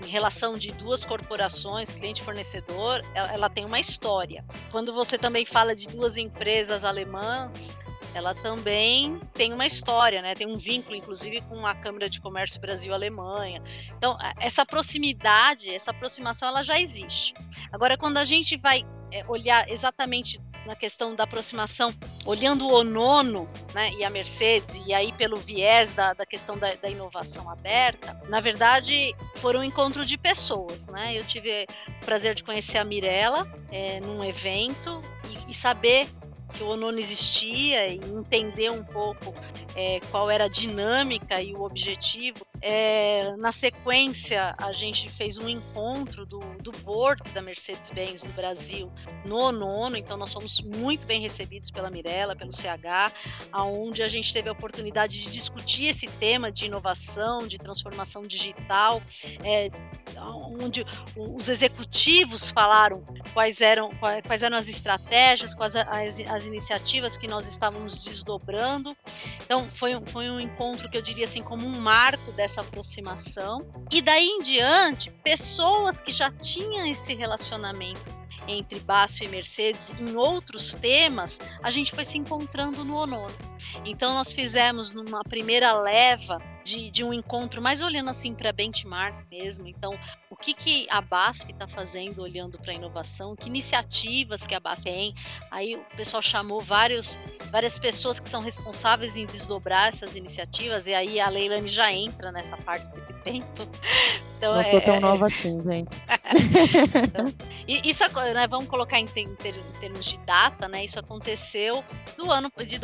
em, 0.05 0.07
relação 0.07 0.59
de 0.59 0.73
duas 0.73 1.03
corporações, 1.03 1.89
cliente 1.89 2.21
e 2.21 2.23
fornecedor, 2.23 3.01
ela, 3.15 3.33
ela 3.33 3.49
tem 3.49 3.65
uma 3.65 3.79
história. 3.79 4.45
Quando 4.69 4.93
você 4.93 5.17
também 5.17 5.43
fala 5.43 5.75
de 5.75 5.87
duas 5.87 6.17
empresas 6.17 6.83
alemãs, 6.83 7.75
ela 8.15 8.33
também 8.33 9.19
tem 9.33 9.51
uma 9.51 9.65
história, 9.65 10.21
né? 10.21 10.33
Tem 10.33 10.47
um 10.47 10.57
vínculo, 10.57 10.95
inclusive, 10.95 11.41
com 11.41 11.65
a 11.65 11.75
Câmara 11.75 12.09
de 12.09 12.21
Comércio 12.21 12.61
Brasil-Alemanha. 12.61 13.61
Então, 13.97 14.17
essa 14.39 14.65
proximidade, 14.65 15.69
essa 15.69 15.91
aproximação, 15.91 16.47
ela 16.47 16.63
já 16.63 16.79
existe. 16.79 17.33
Agora, 17.73 17.97
quando 17.97 18.17
a 18.17 18.23
gente 18.23 18.55
vai 18.55 18.85
é, 19.11 19.25
olhar 19.27 19.69
exatamente 19.69 20.39
na 20.65 20.75
questão 20.75 21.13
da 21.13 21.25
aproximação, 21.25 21.93
olhando 22.25 22.67
o 22.67 22.83
nono 22.83 23.47
né, 23.73 23.91
e 23.97 24.03
a 24.03 24.09
Mercedes, 24.09 24.81
e 24.85 24.93
aí 24.93 25.11
pelo 25.11 25.37
viés 25.37 25.93
da, 25.93 26.13
da 26.13 26.25
questão 26.25 26.57
da, 26.57 26.73
da, 26.73 26.89
inovação 26.89 27.49
aberta, 27.49 28.19
na 28.27 28.39
verdade 28.39 29.13
foram 29.35 29.59
um 29.59 29.63
encontro 29.63 30.03
de 30.03 30.17
pessoas. 30.17 30.87
Né? 30.87 31.17
Eu 31.17 31.23
tive 31.23 31.67
o 32.01 32.05
prazer 32.05 32.33
de 32.33 32.43
conhecer 32.43 32.79
a 32.79 32.83
Mirella 32.83 33.47
é, 33.71 33.99
num 33.99 34.23
evento 34.23 35.01
e, 35.29 35.51
e 35.51 35.53
saber 35.53 36.07
que 36.53 36.63
o 36.63 36.69
ONU 36.69 36.97
existia 36.99 37.87
e 37.87 37.95
entender 37.95 38.71
um 38.71 38.83
pouco 38.83 39.33
é, 39.75 39.99
qual 40.11 40.29
era 40.29 40.45
a 40.45 40.47
dinâmica 40.47 41.41
e 41.41 41.53
o 41.53 41.63
objetivo. 41.63 42.45
É, 42.67 43.35
na 43.37 43.51
sequência, 43.51 44.55
a 44.57 44.71
gente 44.71 45.07
fez 45.07 45.37
um 45.37 45.47
encontro 45.47 46.25
do, 46.25 46.39
do 46.63 46.71
board 46.79 47.21
da 47.31 47.39
Mercedes-Benz 47.39 48.23
no 48.23 48.31
Brasil 48.31 48.91
no 49.23 49.51
nono, 49.51 49.95
então 49.95 50.17
nós 50.17 50.33
fomos 50.33 50.61
muito 50.61 51.05
bem 51.05 51.21
recebidos 51.21 51.69
pela 51.69 51.91
Mirella, 51.91 52.35
pelo 52.35 52.51
CH, 52.51 53.13
aonde 53.51 54.01
a 54.01 54.07
gente 54.07 54.33
teve 54.33 54.49
a 54.49 54.51
oportunidade 54.51 55.21
de 55.21 55.29
discutir 55.29 55.89
esse 55.89 56.07
tema 56.07 56.51
de 56.51 56.65
inovação, 56.65 57.45
de 57.45 57.59
transformação 57.59 58.23
digital, 58.23 58.99
é, 59.43 59.69
onde 60.59 60.83
os 61.15 61.47
executivos 61.47 62.49
falaram 62.49 63.05
quais 63.31 63.61
eram, 63.61 63.91
quais 64.25 64.41
eram 64.41 64.57
as 64.57 64.67
estratégias, 64.67 65.53
quais 65.53 65.75
as, 65.75 66.19
as 66.19 66.45
iniciativas 66.45 67.15
que 67.15 67.27
nós 67.27 67.47
estávamos 67.47 68.03
desdobrando. 68.03 68.97
Então, 69.43 69.61
foi, 69.61 69.93
foi 70.07 70.31
um 70.31 70.39
encontro 70.39 70.89
que 70.89 70.97
eu 70.97 71.01
diria 71.03 71.25
assim, 71.25 71.41
como 71.41 71.67
um 71.67 71.79
marco 71.79 72.31
dessa 72.31 72.54
aproximação. 72.59 73.59
E 73.91 74.01
daí 74.01 74.27
em 74.27 74.39
diante, 74.39 75.11
pessoas 75.23 76.01
que 76.01 76.11
já 76.11 76.31
tinham 76.31 76.85
esse 76.85 77.13
relacionamento 77.13 78.09
entre 78.47 78.79
Basso 78.79 79.23
e 79.23 79.27
Mercedes 79.27 79.91
em 79.99 80.15
outros 80.15 80.73
temas, 80.73 81.39
a 81.63 81.71
gente 81.71 81.93
foi 81.93 82.05
se 82.05 82.17
encontrando 82.17 82.85
no 82.85 82.95
Onono. 82.95 83.33
Então 83.83 84.13
nós 84.13 84.31
fizemos 84.31 84.93
numa 84.93 85.23
primeira 85.23 85.73
leva 85.73 86.39
de, 86.65 86.89
de 86.89 87.03
um 87.03 87.13
encontro, 87.13 87.61
mais 87.61 87.79
olhando 87.79 88.09
assim 88.09 88.33
para 88.33 88.51
benchmark 88.51 89.15
mesmo. 89.29 89.67
Então, 89.67 89.97
o 90.29 90.35
que, 90.35 90.53
que 90.53 90.87
a 90.89 90.99
BASF 90.99 91.51
está 91.51 91.67
fazendo 91.67 92.23
olhando 92.23 92.57
para 92.57 92.71
a 92.71 92.75
inovação, 92.75 93.35
que 93.35 93.47
iniciativas 93.47 94.47
que 94.47 94.55
a 94.55 94.59
BASF 94.59 94.83
tem. 94.83 95.13
Aí 95.51 95.75
o 95.75 95.95
pessoal 95.95 96.23
chamou 96.23 96.59
vários, 96.59 97.19
várias 97.51 97.77
pessoas 97.77 98.19
que 98.19 98.27
são 98.27 98.41
responsáveis 98.41 99.15
em 99.15 99.25
desdobrar 99.25 99.89
essas 99.89 100.15
iniciativas, 100.15 100.87
e 100.87 100.93
aí 100.93 101.19
a 101.19 101.29
Leilane 101.29 101.67
já 101.67 101.91
entra 101.91 102.31
nessa 102.31 102.57
parte 102.57 102.85
desse 102.87 103.13
tempo. 103.23 103.45
Então, 104.37 104.53
Não 104.53 104.59
é, 104.59 104.69
sou 104.69 104.81
tão 104.81 104.95
é, 104.95 104.99
nova 104.99 105.27
assim, 105.27 105.61
gente. 105.61 105.95
então, 107.07 107.33
isso, 107.65 108.03
né, 108.33 108.45
vamos 108.47 108.67
colocar 108.67 108.99
em, 108.99 109.07
em, 109.15 109.35
termos 109.35 110.05
de 110.05 110.17
data, 110.19 110.67
né? 110.67 110.83
Isso 110.83 110.99
aconteceu 110.99 111.81
do 112.17 112.29
ano 112.29 112.51
de 112.67 112.77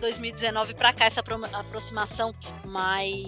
2019 0.00 0.74
para 0.74 0.92
cá, 0.92 1.04
essa 1.04 1.20
aproximação 1.20 2.34
mais 2.64 3.25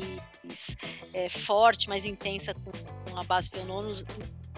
é, 1.14 1.28
forte, 1.28 1.88
mais 1.88 2.04
intensa 2.04 2.54
com, 2.54 2.70
com 3.10 3.18
a 3.18 3.24
base 3.24 3.50
Piononos, 3.50 4.04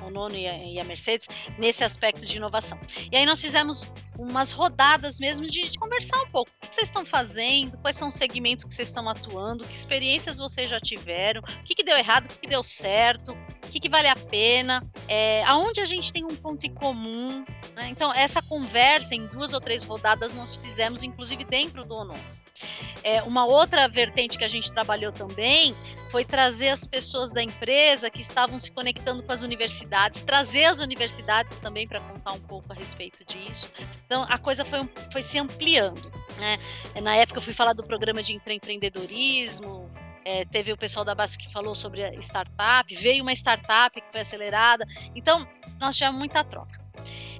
o 0.02 0.10
nono 0.10 0.34
e 0.36 0.78
a, 0.78 0.84
Mercedes 0.84 1.28
nesse 1.58 1.84
aspecto 1.84 2.24
de 2.24 2.36
inovação. 2.36 2.78
E 3.10 3.16
aí 3.16 3.26
nós 3.26 3.40
fizemos 3.40 3.92
umas 4.18 4.52
rodadas 4.52 5.18
mesmo 5.20 5.46
de, 5.46 5.68
de, 5.68 5.78
conversar 5.78 6.20
um 6.22 6.30
pouco. 6.30 6.50
O 6.50 6.68
que 6.68 6.74
vocês 6.74 6.88
estão 6.88 7.04
fazendo? 7.04 7.76
Quais 7.78 7.96
são 7.96 8.08
os 8.08 8.14
segmentos 8.14 8.64
que 8.64 8.74
vocês 8.74 8.88
estão 8.88 9.08
atuando? 9.08 9.64
Que 9.64 9.74
experiências 9.74 10.38
vocês 10.38 10.68
já 10.68 10.80
tiveram? 10.80 11.40
O 11.40 11.64
que, 11.64 11.74
que 11.74 11.84
deu 11.84 11.96
errado? 11.96 12.26
O 12.26 12.28
que, 12.28 12.40
que 12.40 12.48
deu 12.48 12.62
certo? 12.62 13.32
O 13.32 13.70
que, 13.70 13.80
que 13.80 13.88
vale 13.88 14.08
a 14.08 14.16
pena? 14.16 14.82
É, 15.08 15.44
aonde 15.44 15.80
a 15.80 15.84
gente 15.84 16.12
tem 16.12 16.24
um 16.24 16.36
ponto 16.36 16.64
em 16.66 16.74
comum? 16.74 17.44
Né? 17.74 17.88
Então, 17.88 18.12
essa 18.12 18.42
conversa 18.42 19.14
em 19.14 19.26
duas 19.26 19.52
ou 19.52 19.60
três 19.60 19.84
rodadas 19.84 20.34
nós 20.34 20.56
fizemos, 20.56 21.02
inclusive 21.02 21.44
dentro 21.44 21.84
do 21.84 21.94
ONU. 21.94 22.14
É, 23.02 23.22
uma 23.22 23.44
outra 23.44 23.88
vertente 23.88 24.36
que 24.36 24.44
a 24.44 24.48
gente 24.48 24.72
trabalhou 24.72 25.12
também 25.12 25.74
foi 26.10 26.24
trazer 26.24 26.68
as 26.68 26.86
pessoas 26.86 27.30
da 27.30 27.42
empresa 27.42 28.10
que 28.10 28.20
estavam 28.20 28.58
se 28.58 28.70
conectando 28.70 29.22
com 29.22 29.32
as 29.32 29.42
universidades, 29.42 30.22
trazer 30.22 30.64
as 30.64 30.80
universidades 30.80 31.58
também 31.60 31.86
para 31.86 32.00
contar 32.00 32.32
um 32.32 32.40
pouco 32.40 32.72
a 32.72 32.74
respeito 32.74 33.24
disso. 33.24 33.72
Então 34.04 34.26
a 34.28 34.36
coisa 34.36 34.64
foi, 34.64 34.80
foi 35.12 35.22
se 35.22 35.38
ampliando. 35.38 36.10
Né? 36.38 36.58
Na 37.02 37.14
época 37.16 37.38
eu 37.38 37.42
fui 37.42 37.54
falar 37.54 37.72
do 37.72 37.84
programa 37.84 38.22
de 38.22 38.34
empreendedorismo, 38.34 39.90
é, 40.24 40.44
teve 40.44 40.72
o 40.72 40.76
pessoal 40.76 41.04
da 41.04 41.14
base 41.14 41.38
que 41.38 41.50
falou 41.50 41.74
sobre 41.74 42.02
startup, 42.20 42.94
veio 42.94 43.22
uma 43.22 43.32
startup 43.32 43.98
que 44.00 44.10
foi 44.10 44.20
acelerada. 44.20 44.86
Então, 45.14 45.46
nós 45.78 45.96
tivemos 45.96 46.18
muita 46.18 46.44
troca. 46.44 46.80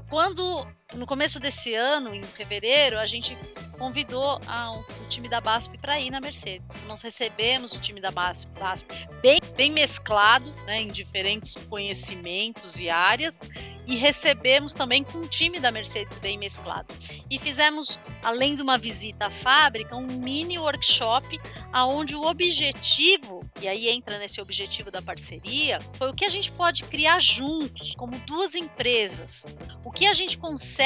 Quando, 0.08 0.66
no 0.94 1.06
começo 1.06 1.38
desse 1.38 1.74
ano, 1.74 2.14
em 2.14 2.22
fevereiro, 2.22 2.98
a 2.98 3.06
gente 3.06 3.36
convidou 3.78 4.38
a, 4.46 4.72
o 4.72 4.84
time 5.08 5.28
da 5.28 5.40
BASF 5.40 5.78
para 5.78 5.98
ir 6.00 6.10
na 6.10 6.20
Mercedes. 6.20 6.66
Nós 6.86 7.00
recebemos 7.00 7.72
o 7.72 7.80
time 7.80 8.00
da 8.00 8.10
BASF, 8.10 8.46
BASF 8.58 8.86
bem, 9.22 9.40
bem 9.56 9.70
mesclado, 9.70 10.52
né, 10.66 10.82
em 10.82 10.88
diferentes 10.88 11.54
conhecimentos 11.68 12.78
e 12.78 12.90
áreas, 12.90 13.40
e 13.86 13.96
recebemos 13.96 14.74
também 14.74 15.02
com 15.02 15.18
o 15.18 15.28
time 15.28 15.58
da 15.58 15.70
Mercedes 15.70 16.18
bem 16.18 16.36
mesclado. 16.36 16.92
E 17.30 17.38
fizemos, 17.38 17.98
além 18.22 18.54
de 18.54 18.62
uma 18.62 18.76
visita 18.76 19.26
à 19.26 19.30
fábrica, 19.30 19.96
um 19.96 20.06
mini 20.06 20.58
workshop, 20.58 21.40
aonde 21.72 22.14
o 22.14 22.22
objetivo, 22.22 23.48
e 23.62 23.68
aí 23.68 23.88
entra 23.88 24.18
nesse 24.18 24.40
objetivo 24.40 24.90
da 24.90 25.00
parceria, 25.00 25.78
foi 25.94 26.10
o 26.10 26.14
que 26.14 26.24
a 26.24 26.28
gente 26.28 26.52
pode 26.52 26.84
criar 26.84 27.20
juntos, 27.20 27.94
como 27.94 28.18
duas 28.20 28.54
empresas. 28.54 29.46
O 29.84 29.90
que 29.90 30.06
a 30.06 30.12
gente 30.12 30.36
consegue 30.36 30.79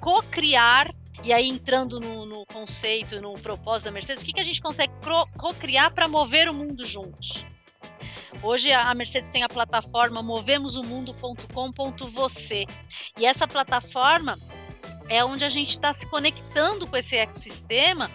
co-criar 0.00 0.92
e 1.22 1.32
aí 1.32 1.48
entrando 1.48 1.98
no, 1.98 2.26
no, 2.26 2.44
conceito, 2.46 3.20
no 3.20 3.34
propósito 3.34 3.86
da 3.86 3.90
Mercedes, 3.90 4.22
o 4.22 4.26
que, 4.26 4.32
que 4.32 4.38
a 4.40 4.44
gente 4.44 4.60
consegue 4.60 4.92
co-criar 5.36 5.90
para 5.90 6.06
mover 6.06 6.48
o 6.48 6.54
mundo 6.54 6.84
juntos? 6.84 7.44
Hoje 8.42 8.70
a 8.72 8.94
Mercedes 8.94 9.30
tem 9.30 9.42
a 9.42 9.48
plataforma 9.48 10.22
movemosomundo.com.você 10.22 12.66
e 13.18 13.26
essa 13.26 13.48
plataforma 13.48 14.38
é 15.08 15.24
onde 15.24 15.44
a 15.44 15.48
gente 15.48 15.70
está 15.70 15.92
se 15.92 16.06
conectando 16.06 16.86
com 16.86 16.96
esse 16.96 17.16
ecossistema 17.16 18.10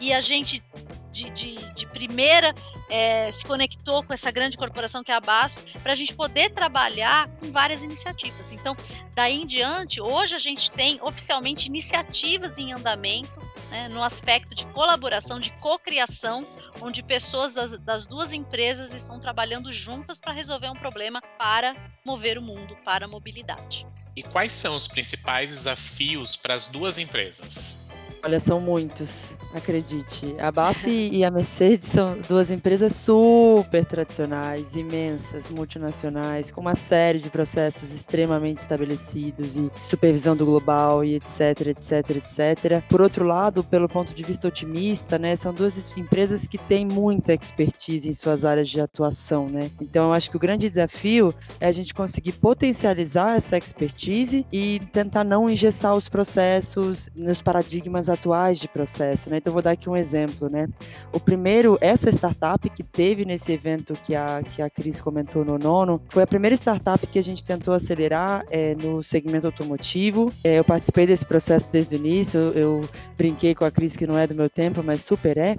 e 0.00 0.12
a 0.12 0.20
gente 0.20 0.62
de, 1.10 1.30
de, 1.30 1.54
de 1.72 1.86
primeira 1.86 2.54
é, 2.90 3.30
se 3.30 3.44
conectou 3.44 4.02
com 4.02 4.12
essa 4.12 4.30
grande 4.30 4.56
corporação 4.56 5.02
que 5.02 5.10
é 5.10 5.14
a 5.14 5.20
BASF 5.20 5.80
para 5.80 5.92
a 5.92 5.94
gente 5.94 6.14
poder 6.14 6.50
trabalhar 6.50 7.28
com 7.38 7.50
várias 7.50 7.82
iniciativas. 7.82 8.52
Então, 8.52 8.76
daí 9.14 9.40
em 9.40 9.46
diante, 9.46 10.00
hoje 10.00 10.34
a 10.34 10.38
gente 10.38 10.70
tem 10.70 11.00
oficialmente 11.02 11.68
iniciativas 11.68 12.58
em 12.58 12.72
andamento 12.72 13.40
né, 13.70 13.88
no 13.88 14.02
aspecto 14.02 14.54
de 14.54 14.66
colaboração, 14.68 15.40
de 15.40 15.50
cocriação, 15.54 16.46
onde 16.82 17.02
pessoas 17.02 17.54
das, 17.54 17.76
das 17.78 18.06
duas 18.06 18.32
empresas 18.32 18.92
estão 18.92 19.18
trabalhando 19.18 19.72
juntas 19.72 20.20
para 20.20 20.32
resolver 20.32 20.68
um 20.68 20.76
problema 20.76 21.22
para 21.38 21.74
mover 22.04 22.38
o 22.38 22.42
mundo 22.42 22.76
para 22.84 23.06
a 23.06 23.08
mobilidade. 23.08 23.86
E 24.16 24.22
quais 24.22 24.50
são 24.50 24.74
os 24.74 24.88
principais 24.88 25.50
desafios 25.50 26.36
para 26.36 26.54
as 26.54 26.68
duas 26.68 26.96
empresas? 26.96 27.76
Olha, 28.24 28.40
são 28.40 28.58
muitos, 28.58 29.36
acredite. 29.58 30.34
A 30.38 30.50
BASF 30.50 30.88
e 30.88 31.24
a 31.24 31.30
Mercedes 31.30 31.88
são 31.88 32.18
duas 32.28 32.50
empresas 32.50 32.94
super 32.94 33.84
tradicionais, 33.84 34.74
imensas, 34.74 35.48
multinacionais, 35.50 36.50
com 36.50 36.60
uma 36.60 36.76
série 36.76 37.18
de 37.18 37.30
processos 37.30 37.92
extremamente 37.92 38.58
estabelecidos 38.58 39.56
e 39.56 39.70
supervisão 39.76 40.36
do 40.36 40.44
global 40.44 41.04
e 41.04 41.16
etc, 41.16 41.68
etc, 41.68 42.10
etc. 42.16 42.82
Por 42.88 43.00
outro 43.00 43.24
lado, 43.24 43.64
pelo 43.64 43.88
ponto 43.88 44.14
de 44.14 44.22
vista 44.22 44.48
otimista, 44.48 45.18
né, 45.18 45.36
são 45.36 45.52
duas 45.52 45.96
empresas 45.96 46.46
que 46.46 46.58
têm 46.58 46.84
muita 46.84 47.32
expertise 47.34 48.08
em 48.08 48.12
suas 48.12 48.44
áreas 48.44 48.68
de 48.68 48.80
atuação, 48.80 49.46
né? 49.46 49.70
Então, 49.80 50.06
eu 50.06 50.12
acho 50.12 50.30
que 50.30 50.36
o 50.36 50.40
grande 50.40 50.68
desafio 50.68 51.34
é 51.60 51.66
a 51.66 51.72
gente 51.72 51.94
conseguir 51.94 52.32
potencializar 52.32 53.36
essa 53.36 53.56
expertise 53.56 54.46
e 54.52 54.80
tentar 54.92 55.24
não 55.24 55.48
engessar 55.48 55.94
os 55.94 56.08
processos 56.08 57.08
nos 57.14 57.40
paradigmas 57.42 58.08
atuais 58.08 58.58
de 58.58 58.68
processo, 58.68 59.30
né? 59.30 59.40
Então 59.46 59.52
vou 59.52 59.62
dar 59.62 59.70
aqui 59.70 59.88
um 59.88 59.96
exemplo, 59.96 60.50
né? 60.50 60.68
O 61.12 61.20
primeiro, 61.20 61.78
essa 61.80 62.10
startup 62.10 62.68
que 62.68 62.82
teve 62.82 63.24
nesse 63.24 63.52
evento 63.52 63.94
que 63.94 64.12
a 64.12 64.42
que 64.42 64.60
a 64.60 64.68
Cris 64.68 65.00
comentou 65.00 65.44
no 65.44 65.56
nono, 65.56 66.02
foi 66.08 66.24
a 66.24 66.26
primeira 66.26 66.56
startup 66.56 67.06
que 67.06 67.16
a 67.16 67.22
gente 67.22 67.44
tentou 67.44 67.72
acelerar 67.72 68.44
é, 68.50 68.74
no 68.74 69.04
segmento 69.04 69.46
automotivo. 69.46 70.32
É, 70.42 70.58
eu 70.58 70.64
participei 70.64 71.06
desse 71.06 71.24
processo 71.24 71.68
desde 71.70 71.94
o 71.94 71.98
início. 71.98 72.40
Eu, 72.40 72.52
eu, 72.54 72.88
brinquei 73.16 73.54
com 73.54 73.64
a 73.64 73.70
Cris 73.70 73.96
que 73.96 74.04
não 74.04 74.18
é 74.18 74.26
do 74.26 74.34
meu 74.34 74.50
tempo, 74.50 74.82
mas 74.82 75.02
super 75.02 75.38
é. 75.38 75.56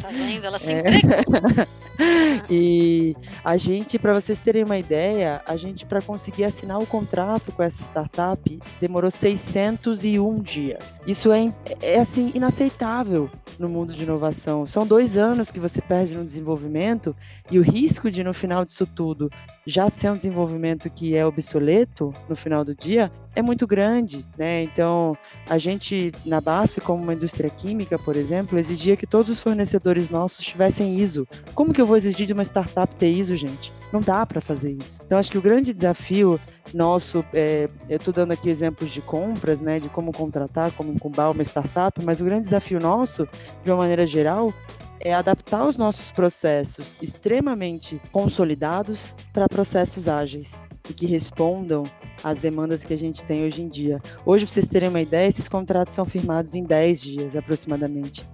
Tá 0.00 0.10
vendo? 0.10 0.44
Ela 0.44 0.58
se 0.58 0.70
é. 0.70 0.78
entregou. 0.78 1.66
e 2.50 3.16
a 3.44 3.56
gente, 3.56 3.98
para 3.98 4.12
vocês 4.12 4.38
terem 4.38 4.64
uma 4.64 4.78
ideia, 4.78 5.40
a 5.46 5.56
gente 5.56 5.86
para 5.86 6.02
conseguir 6.02 6.44
assinar 6.44 6.78
o 6.78 6.86
contrato 6.86 7.52
com 7.52 7.62
essa 7.62 7.82
startup 7.82 8.60
demorou 8.80 9.10
601 9.10 10.40
dias. 10.40 11.00
Isso 11.06 11.32
é, 11.32 11.52
é 11.80 11.98
assim 11.98 12.32
inaceitável 12.34 13.30
no 13.58 13.68
mundo 13.68 13.92
de 13.92 14.02
inovação. 14.02 14.66
São 14.66 14.86
dois 14.86 15.16
anos 15.16 15.50
que 15.50 15.60
você 15.60 15.80
perde 15.80 16.14
no 16.14 16.24
desenvolvimento 16.24 17.14
e 17.50 17.58
o 17.58 17.62
risco 17.62 18.10
de 18.10 18.24
no 18.24 18.34
final 18.34 18.64
disso 18.64 18.86
tudo 18.86 19.30
já 19.66 19.88
ser 19.88 20.10
um 20.10 20.16
desenvolvimento 20.16 20.90
que 20.90 21.14
é 21.14 21.24
obsoleto 21.24 22.12
no 22.28 22.34
final 22.34 22.64
do 22.64 22.74
dia 22.74 23.10
é 23.34 23.42
muito 23.42 23.66
grande, 23.66 24.24
né? 24.36 24.62
Então, 24.62 25.16
a 25.48 25.58
gente 25.58 26.12
na 26.24 26.40
BASF, 26.40 26.80
como 26.80 27.02
uma 27.02 27.14
indústria 27.14 27.48
química, 27.48 27.98
por 27.98 28.16
exemplo, 28.16 28.58
exigia 28.58 28.96
que 28.96 29.06
todos 29.06 29.32
os 29.32 29.40
fornecedores 29.40 30.10
nossos 30.10 30.44
tivessem 30.44 30.98
ISO. 30.98 31.26
Como 31.54 31.72
que 31.72 31.80
eu 31.80 31.86
vou 31.86 31.96
exigir 31.96 32.26
de 32.26 32.32
uma 32.32 32.42
startup 32.42 32.94
ter 32.96 33.10
ISO, 33.10 33.34
gente? 33.34 33.72
Não 33.92 34.00
dá 34.00 34.24
para 34.26 34.40
fazer 34.40 34.72
isso. 34.72 35.00
Então, 35.04 35.18
acho 35.18 35.30
que 35.30 35.38
o 35.38 35.42
grande 35.42 35.72
desafio 35.72 36.38
nosso, 36.74 37.24
é, 37.32 37.68
eu 37.88 37.96
estou 37.96 38.12
dando 38.12 38.32
aqui 38.32 38.48
exemplos 38.48 38.90
de 38.90 39.00
compras, 39.00 39.60
né, 39.60 39.80
de 39.80 39.88
como 39.88 40.12
contratar, 40.12 40.72
como 40.72 40.92
incubar 40.92 41.30
uma 41.30 41.42
startup, 41.42 42.02
mas 42.04 42.20
o 42.20 42.24
grande 42.24 42.44
desafio 42.44 42.80
nosso, 42.80 43.28
de 43.64 43.70
uma 43.70 43.78
maneira 43.78 44.06
geral, 44.06 44.52
é 45.00 45.12
adaptar 45.12 45.66
os 45.66 45.76
nossos 45.76 46.12
processos 46.12 46.96
extremamente 47.02 48.00
consolidados 48.12 49.16
para 49.32 49.48
processos 49.48 50.06
ágeis 50.06 50.52
e 50.88 50.92
que 50.92 51.06
respondam 51.06 51.84
às 52.22 52.38
demandas 52.38 52.84
que 52.84 52.92
a 52.92 52.98
gente 52.98 53.24
tem 53.24 53.44
hoje 53.44 53.62
em 53.62 53.68
dia. 53.68 54.00
Hoje, 54.24 54.44
para 54.44 54.54
vocês 54.54 54.66
terem 54.66 54.88
uma 54.88 55.00
ideia, 55.00 55.28
esses 55.28 55.48
contratos 55.48 55.94
são 55.94 56.04
firmados 56.04 56.54
em 56.54 56.64
10 56.64 57.00
dias 57.00 57.36
aproximadamente. 57.36 58.24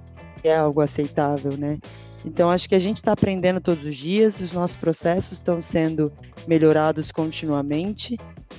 É 0.42 0.56
algo 0.56 0.80
aceitável, 0.80 1.56
né? 1.56 1.78
Então, 2.24 2.50
acho 2.50 2.68
que 2.68 2.74
a 2.74 2.78
gente 2.78 2.96
está 2.96 3.12
aprendendo 3.12 3.60
todos 3.60 3.84
os 3.84 3.96
dias, 3.96 4.40
os 4.40 4.52
nossos 4.52 4.76
processos 4.76 5.32
estão 5.32 5.62
sendo 5.62 6.12
melhorados 6.46 7.12
continuamente 7.12 8.16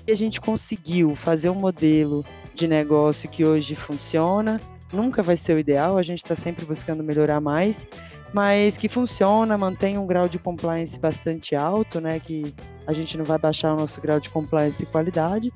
e 0.07 0.11
a 0.11 0.15
gente 0.15 0.39
conseguiu 0.39 1.15
fazer 1.15 1.49
um 1.49 1.55
modelo 1.55 2.25
de 2.53 2.67
negócio 2.67 3.29
que 3.29 3.45
hoje 3.45 3.75
funciona. 3.75 4.59
Nunca 4.91 5.21
vai 5.21 5.37
ser 5.37 5.55
o 5.55 5.59
ideal, 5.59 5.97
a 5.97 6.03
gente 6.03 6.23
está 6.23 6.35
sempre 6.35 6.65
buscando 6.65 7.03
melhorar 7.03 7.39
mais, 7.39 7.85
mas 8.33 8.77
que 8.77 8.89
funciona, 8.89 9.57
mantém 9.57 9.97
um 9.97 10.07
grau 10.07 10.27
de 10.27 10.39
compliance 10.39 10.99
bastante 10.99 11.55
alto, 11.55 11.99
né? 11.99 12.19
Que 12.19 12.53
a 12.89 12.93
gente 12.93 13.15
não 13.19 13.23
vai 13.23 13.37
baixar 13.37 13.73
o 13.73 13.75
nosso 13.75 14.01
grau 14.01 14.19
de 14.19 14.31
compliance 14.31 14.81
e 14.81 14.85
qualidade, 14.87 15.53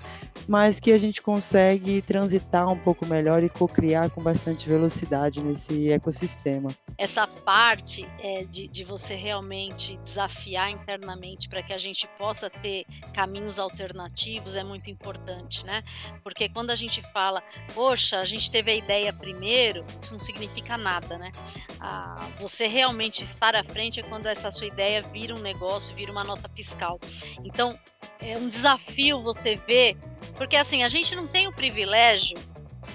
mas 0.48 0.80
que 0.80 0.92
a 0.92 1.00
gente 1.00 1.20
consegue 1.20 2.00
transitar 2.04 2.70
um 2.70 2.78
pouco 2.78 3.08
melhor 3.08 3.44
e 3.44 3.50
co-criar 3.50 4.12
com 4.12 4.22
bastante 4.22 4.70
velocidade 4.70 5.42
nesse 5.42 5.92
ecossistema. 5.92 6.70
Essa 6.96 7.26
parte 7.26 8.08
é, 8.20 8.44
de, 8.44 8.68
de 8.68 8.84
você 8.84 9.16
realmente 9.16 9.98
desafiar 10.04 10.70
internamente 10.70 11.50
para 11.50 11.64
que 11.64 11.74
a 11.74 11.78
gente 11.80 12.08
possa 12.20 12.52
ter 12.52 12.86
caminhos 13.16 13.58
alternativos 13.58 14.56
é 14.56 14.64
muito 14.64 14.92
importante, 14.92 15.66
né? 15.66 15.84
Porque 16.24 16.48
quando 16.48 16.70
a 16.70 16.76
gente 16.76 17.02
fala, 17.12 17.42
poxa, 17.74 18.20
a 18.20 18.26
gente 18.26 18.52
teve 18.52 18.70
a 18.70 18.76
ideia 18.76 19.12
primeiro, 19.12 19.84
isso 20.00 20.12
não 20.12 20.20
significa 20.20 20.78
nada, 20.78 21.18
né? 21.18 21.32
Ah, 21.80 22.30
você 22.40 22.68
realmente 22.68 23.24
estar 23.24 23.56
à 23.56 23.64
frente 23.64 24.00
é 24.00 24.04
quando 24.04 24.28
essa 24.28 24.52
sua 24.52 24.68
ideia 24.68 25.02
vira 25.02 25.34
um 25.34 25.40
negócio, 25.40 25.96
vira 25.96 26.12
uma 26.12 26.24
nota 26.24 26.48
fiscal. 26.56 27.00
Então, 27.44 27.78
é 28.20 28.38
um 28.38 28.48
desafio 28.48 29.22
você 29.22 29.56
ver, 29.56 29.98
porque 30.36 30.56
assim, 30.56 30.84
a 30.84 30.88
gente 30.88 31.16
não 31.16 31.28
tem 31.28 31.48
o 31.48 31.54
privilégio 31.54 32.38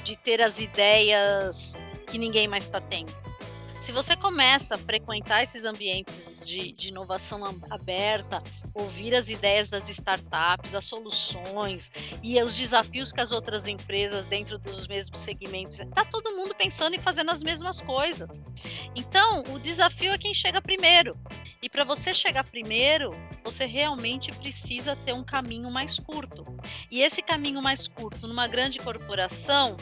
de 0.04 0.16
ter 0.16 0.40
as 0.40 0.58
ideias 0.58 1.74
que 2.06 2.18
ninguém 2.18 2.48
mais 2.48 2.64
está 2.64 2.80
tendo 2.80 3.12
se 3.88 3.92
você 3.92 4.14
começa 4.14 4.74
a 4.74 4.78
frequentar 4.78 5.42
esses 5.42 5.64
ambientes 5.64 6.36
de, 6.44 6.72
de, 6.72 6.88
inovação 6.88 7.42
aberta, 7.70 8.42
ouvir 8.74 9.14
as 9.14 9.30
ideias 9.30 9.70
das 9.70 9.88
startups, 9.88 10.74
as 10.74 10.84
soluções 10.84 11.90
e 12.22 12.38
os 12.42 12.54
desafios 12.54 13.14
que 13.14 13.20
as 13.22 13.32
outras 13.32 13.66
empresas 13.66 14.26
dentro 14.26 14.58
dos 14.58 14.86
mesmos 14.86 15.18
segmentos, 15.20 15.78
tá 15.94 16.04
todo 16.04 16.36
mundo 16.36 16.54
pensando 16.54 16.96
e 16.96 17.00
fazendo 17.00 17.30
as 17.30 17.42
mesmas 17.42 17.80
coisas. 17.80 18.42
Então, 18.94 19.42
o 19.54 19.58
desafio 19.58 20.12
é 20.12 20.18
quem 20.18 20.34
chega 20.34 20.60
primeiro. 20.60 21.16
E 21.60 21.68
para 21.68 21.84
você 21.84 22.14
chegar 22.14 22.44
primeiro, 22.44 23.10
você 23.42 23.66
realmente 23.66 24.32
precisa 24.32 24.94
ter 24.96 25.12
um 25.12 25.24
caminho 25.24 25.70
mais 25.70 25.98
curto. 25.98 26.44
E 26.90 27.02
esse 27.02 27.20
caminho 27.20 27.60
mais 27.60 27.88
curto 27.88 28.28
numa 28.28 28.46
grande 28.46 28.78
corporação 28.78 29.76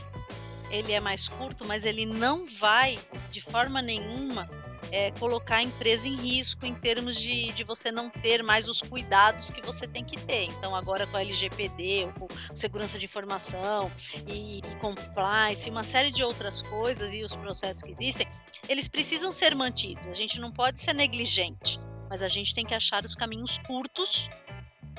ele 0.70 0.92
é 0.92 1.00
mais 1.00 1.28
curto, 1.28 1.64
mas 1.64 1.84
ele 1.84 2.04
não 2.04 2.44
vai 2.44 2.98
de 3.30 3.40
forma 3.40 3.80
nenhuma 3.80 4.48
é, 4.90 5.10
colocar 5.12 5.56
a 5.56 5.62
empresa 5.62 6.06
em 6.08 6.16
risco 6.16 6.64
em 6.64 6.74
termos 6.74 7.16
de, 7.16 7.52
de 7.52 7.64
você 7.64 7.90
não 7.90 8.08
ter 8.08 8.42
mais 8.42 8.68
os 8.68 8.80
cuidados 8.80 9.50
que 9.50 9.60
você 9.62 9.86
tem 9.86 10.04
que 10.04 10.16
ter. 10.16 10.44
Então, 10.44 10.74
agora 10.74 11.06
com 11.06 11.16
a 11.16 11.20
LGPD, 11.20 12.08
com 12.18 12.28
segurança 12.54 12.98
de 12.98 13.06
informação 13.06 13.90
e, 14.26 14.58
e 14.58 14.76
compliance, 14.80 15.68
uma 15.68 15.84
série 15.84 16.10
de 16.10 16.22
outras 16.22 16.62
coisas 16.62 17.12
e 17.12 17.22
os 17.22 17.34
processos 17.34 17.82
que 17.82 17.90
existem, 17.90 18.26
eles 18.68 18.88
precisam 18.88 19.32
ser 19.32 19.54
mantidos. 19.54 20.06
A 20.06 20.14
gente 20.14 20.40
não 20.40 20.52
pode 20.52 20.80
ser 20.80 20.92
negligente, 20.92 21.78
mas 22.08 22.22
a 22.22 22.28
gente 22.28 22.54
tem 22.54 22.64
que 22.64 22.74
achar 22.74 23.04
os 23.04 23.14
caminhos 23.14 23.58
curtos 23.58 24.28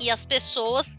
e 0.00 0.10
as 0.10 0.24
pessoas 0.24 0.98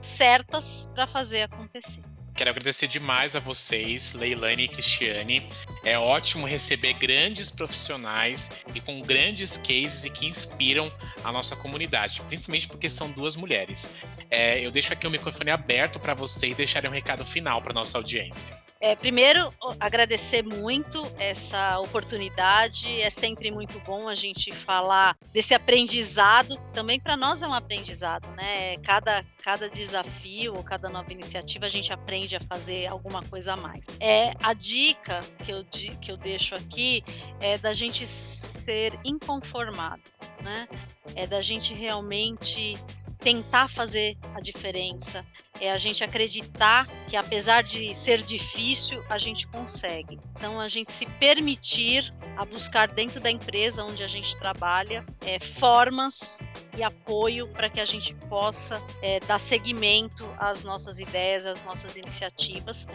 certas 0.00 0.86
para 0.94 1.06
fazer 1.06 1.42
acontecer. 1.42 2.09
Quero 2.40 2.48
agradecer 2.48 2.86
demais 2.86 3.36
a 3.36 3.38
vocês, 3.38 4.14
Leilane 4.14 4.62
e 4.62 4.68
Cristiane. 4.68 5.46
É 5.84 5.98
ótimo 5.98 6.46
receber 6.46 6.94
grandes 6.94 7.50
profissionais 7.50 8.64
e 8.74 8.80
com 8.80 9.02
grandes 9.02 9.58
cases 9.58 10.06
e 10.06 10.10
que 10.10 10.24
inspiram 10.24 10.90
a 11.22 11.30
nossa 11.30 11.54
comunidade, 11.54 12.22
principalmente 12.22 12.66
porque 12.66 12.88
são 12.88 13.12
duas 13.12 13.36
mulheres. 13.36 14.06
É, 14.30 14.58
eu 14.58 14.70
deixo 14.70 14.90
aqui 14.90 15.06
o 15.06 15.10
microfone 15.10 15.50
aberto 15.50 16.00
para 16.00 16.14
vocês 16.14 16.56
deixarem 16.56 16.88
um 16.88 16.94
recado 16.94 17.26
final 17.26 17.60
para 17.60 17.74
nossa 17.74 17.98
audiência. 17.98 18.58
É, 18.82 18.96
primeiro, 18.96 19.52
agradecer 19.78 20.42
muito 20.42 21.02
essa 21.18 21.78
oportunidade. 21.80 23.00
É 23.02 23.10
sempre 23.10 23.50
muito 23.50 23.78
bom 23.80 24.08
a 24.08 24.14
gente 24.14 24.50
falar 24.52 25.18
desse 25.34 25.52
aprendizado. 25.52 26.56
Também 26.72 26.98
para 26.98 27.14
nós 27.14 27.42
é 27.42 27.46
um 27.46 27.52
aprendizado, 27.52 28.26
né? 28.34 28.78
Cada, 28.78 29.22
cada 29.42 29.68
desafio 29.68 30.54
ou 30.54 30.64
cada 30.64 30.88
nova 30.88 31.12
iniciativa 31.12 31.66
a 31.66 31.68
gente 31.68 31.92
aprende 31.92 32.36
a 32.36 32.40
fazer 32.40 32.86
alguma 32.86 33.22
coisa 33.22 33.52
a 33.52 33.56
mais. 33.56 33.84
É, 34.00 34.32
a 34.42 34.54
dica 34.54 35.20
que 35.44 35.52
eu, 35.52 35.62
que 36.00 36.10
eu 36.10 36.16
deixo 36.16 36.54
aqui 36.54 37.04
é 37.38 37.58
da 37.58 37.74
gente 37.74 38.06
ser 38.06 38.98
inconformado, 39.04 40.02
né? 40.42 40.66
É 41.14 41.26
da 41.26 41.42
gente 41.42 41.74
realmente 41.74 42.74
tentar 43.20 43.68
fazer 43.68 44.16
a 44.34 44.40
diferença, 44.40 45.24
é 45.60 45.70
a 45.70 45.76
gente 45.76 46.02
acreditar 46.02 46.88
que 47.06 47.16
apesar 47.16 47.62
de 47.62 47.94
ser 47.94 48.22
difícil, 48.22 49.02
a 49.08 49.18
gente 49.18 49.46
consegue. 49.48 50.18
Então 50.36 50.58
a 50.58 50.68
gente 50.68 50.90
se 50.90 51.04
permitir 51.04 52.10
a 52.36 52.44
buscar 52.44 52.88
dentro 52.88 53.20
da 53.20 53.30
empresa 53.30 53.84
onde 53.84 54.02
a 54.02 54.08
gente 54.08 54.38
trabalha 54.38 55.04
é, 55.26 55.38
formas 55.38 56.38
e 56.76 56.82
apoio 56.82 57.48
para 57.48 57.68
que 57.68 57.80
a 57.80 57.84
gente 57.84 58.14
possa 58.28 58.82
é, 59.02 59.20
dar 59.20 59.38
seguimento 59.38 60.24
às 60.38 60.64
nossas 60.64 60.98
ideias, 60.98 61.44
às 61.44 61.64
nossas 61.64 61.96
iniciativas, 61.96 62.86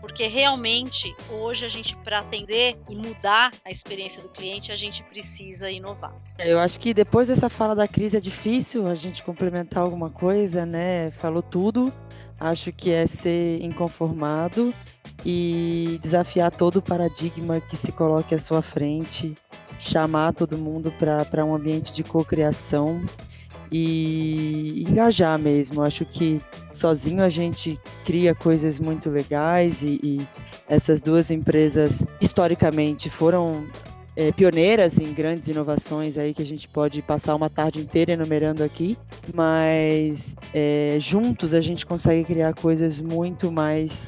porque 0.00 0.26
realmente 0.26 1.14
hoje 1.30 1.66
a 1.66 1.68
gente 1.68 1.96
para 1.98 2.20
atender 2.20 2.76
e 2.88 2.94
mudar 2.94 3.52
a 3.64 3.70
experiência 3.70 4.22
do 4.22 4.28
cliente 4.28 4.72
a 4.72 4.76
gente 4.76 5.02
precisa 5.02 5.70
inovar. 5.70 6.14
Eu 6.38 6.58
acho 6.58 6.80
que 6.80 6.94
depois 6.94 7.28
dessa 7.28 7.48
fala 7.48 7.74
da 7.74 7.86
crise 7.86 8.16
é 8.16 8.20
difícil 8.20 8.86
a 8.86 8.94
gente 8.94 9.22
complementar 9.22 9.73
alguma 9.80 10.10
coisa, 10.10 10.64
né? 10.64 11.10
Falou 11.12 11.42
tudo. 11.42 11.92
Acho 12.38 12.72
que 12.72 12.90
é 12.90 13.06
ser 13.06 13.62
inconformado 13.62 14.74
e 15.24 15.98
desafiar 16.02 16.50
todo 16.50 16.76
o 16.76 16.82
paradigma 16.82 17.60
que 17.60 17.76
se 17.76 17.92
coloque 17.92 18.34
à 18.34 18.38
sua 18.38 18.60
frente, 18.60 19.34
chamar 19.78 20.32
todo 20.32 20.58
mundo 20.58 20.92
para 20.92 21.44
um 21.44 21.54
ambiente 21.54 21.94
de 21.94 22.02
cocriação 22.02 23.00
e 23.70 24.84
engajar 24.88 25.38
mesmo. 25.38 25.82
Acho 25.82 26.04
que 26.04 26.40
sozinho 26.72 27.22
a 27.22 27.28
gente 27.28 27.78
cria 28.04 28.34
coisas 28.34 28.78
muito 28.78 29.08
legais 29.08 29.82
e, 29.82 30.00
e 30.02 30.28
essas 30.68 31.00
duas 31.00 31.30
empresas 31.30 32.04
historicamente 32.20 33.08
foram 33.08 33.66
é, 34.16 34.32
pioneiras 34.32 34.98
em 34.98 35.12
grandes 35.12 35.48
inovações 35.48 36.16
aí 36.16 36.32
que 36.32 36.42
a 36.42 36.46
gente 36.46 36.68
pode 36.68 37.02
passar 37.02 37.34
uma 37.34 37.50
tarde 37.50 37.80
inteira 37.80 38.12
enumerando 38.12 38.62
aqui, 38.62 38.96
mas 39.34 40.36
é, 40.52 40.96
juntos 41.00 41.52
a 41.54 41.60
gente 41.60 41.84
consegue 41.84 42.24
criar 42.24 42.54
coisas 42.54 43.00
muito 43.00 43.50
mais 43.50 44.06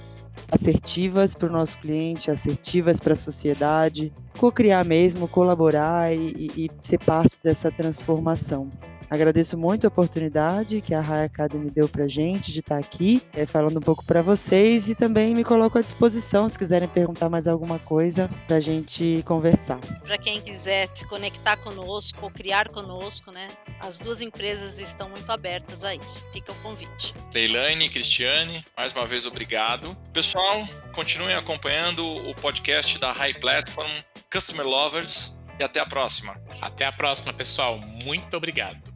assertivas 0.51 1.35
para 1.35 1.49
o 1.49 1.53
nosso 1.53 1.79
cliente, 1.79 2.31
assertivas 2.31 3.01
para 3.01 3.14
a 3.14 3.16
sociedade, 3.16 4.12
co-criar 4.38 4.85
mesmo, 4.85 5.27
colaborar 5.27 6.14
e, 6.14 6.51
e, 6.57 6.66
e 6.66 6.71
ser 6.83 6.99
parte 6.99 7.37
dessa 7.42 7.71
transformação. 7.71 8.71
Agradeço 9.09 9.57
muito 9.57 9.87
a 9.87 9.88
oportunidade 9.88 10.81
que 10.81 10.95
a 10.95 11.01
High 11.01 11.25
Academy 11.25 11.71
deu 11.71 11.88
para 11.88 12.09
gente 12.09 12.53
de 12.53 12.61
estar 12.61 12.77
tá 12.77 12.81
aqui 12.81 13.23
é, 13.33 13.47
falando 13.47 13.79
um 13.79 13.81
pouco 13.81 14.05
para 14.05 14.23
vocês 14.23 14.88
e 14.88 14.95
também 14.95 15.35
me 15.35 15.45
coloco 15.45 15.79
à 15.79 15.83
disposição 15.83 16.49
se 16.49 16.59
quiserem 16.59 16.88
perguntar 16.88 17.29
mais 17.29 17.47
alguma 17.47 17.79
coisa 17.79 18.29
para 18.47 18.57
a 18.57 18.61
gente 18.61 19.23
conversar. 19.25 19.79
Para 20.03 20.19
quem 20.19 20.40
quiser 20.40 20.88
se 20.95 21.07
conectar 21.07 21.57
conosco, 21.59 22.31
criar 22.31 22.69
conosco, 22.69 23.31
né? 23.31 23.47
As 23.81 23.99
duas 23.99 24.21
empresas 24.21 24.79
estão 24.79 25.09
muito 25.09 25.31
abertas 25.31 25.85
a 25.85 25.95
isso. 25.95 26.27
Fica 26.33 26.53
o 26.53 26.55
convite. 26.57 27.14
Leilane, 27.33 27.88
Cristiane, 27.88 28.64
mais 28.77 28.92
uma 28.92 29.07
vez 29.07 29.27
obrigado. 29.27 29.97
Pessoal, 30.12 30.66
continuem 30.92 31.35
acompanhando 31.35 32.05
o 32.05 32.35
podcast 32.35 32.99
da 32.99 33.12
High 33.12 33.35
Platform 33.35 33.90
Customer 34.33 34.66
Lovers 34.66 35.38
e 35.59 35.64
até 35.64 35.81
a 35.81 35.87
próxima. 35.87 36.40
Até 36.61 36.87
a 36.87 36.92
próxima, 36.92 37.33
pessoal. 37.33 37.79
Muito 38.05 38.37
obrigado. 38.37 38.96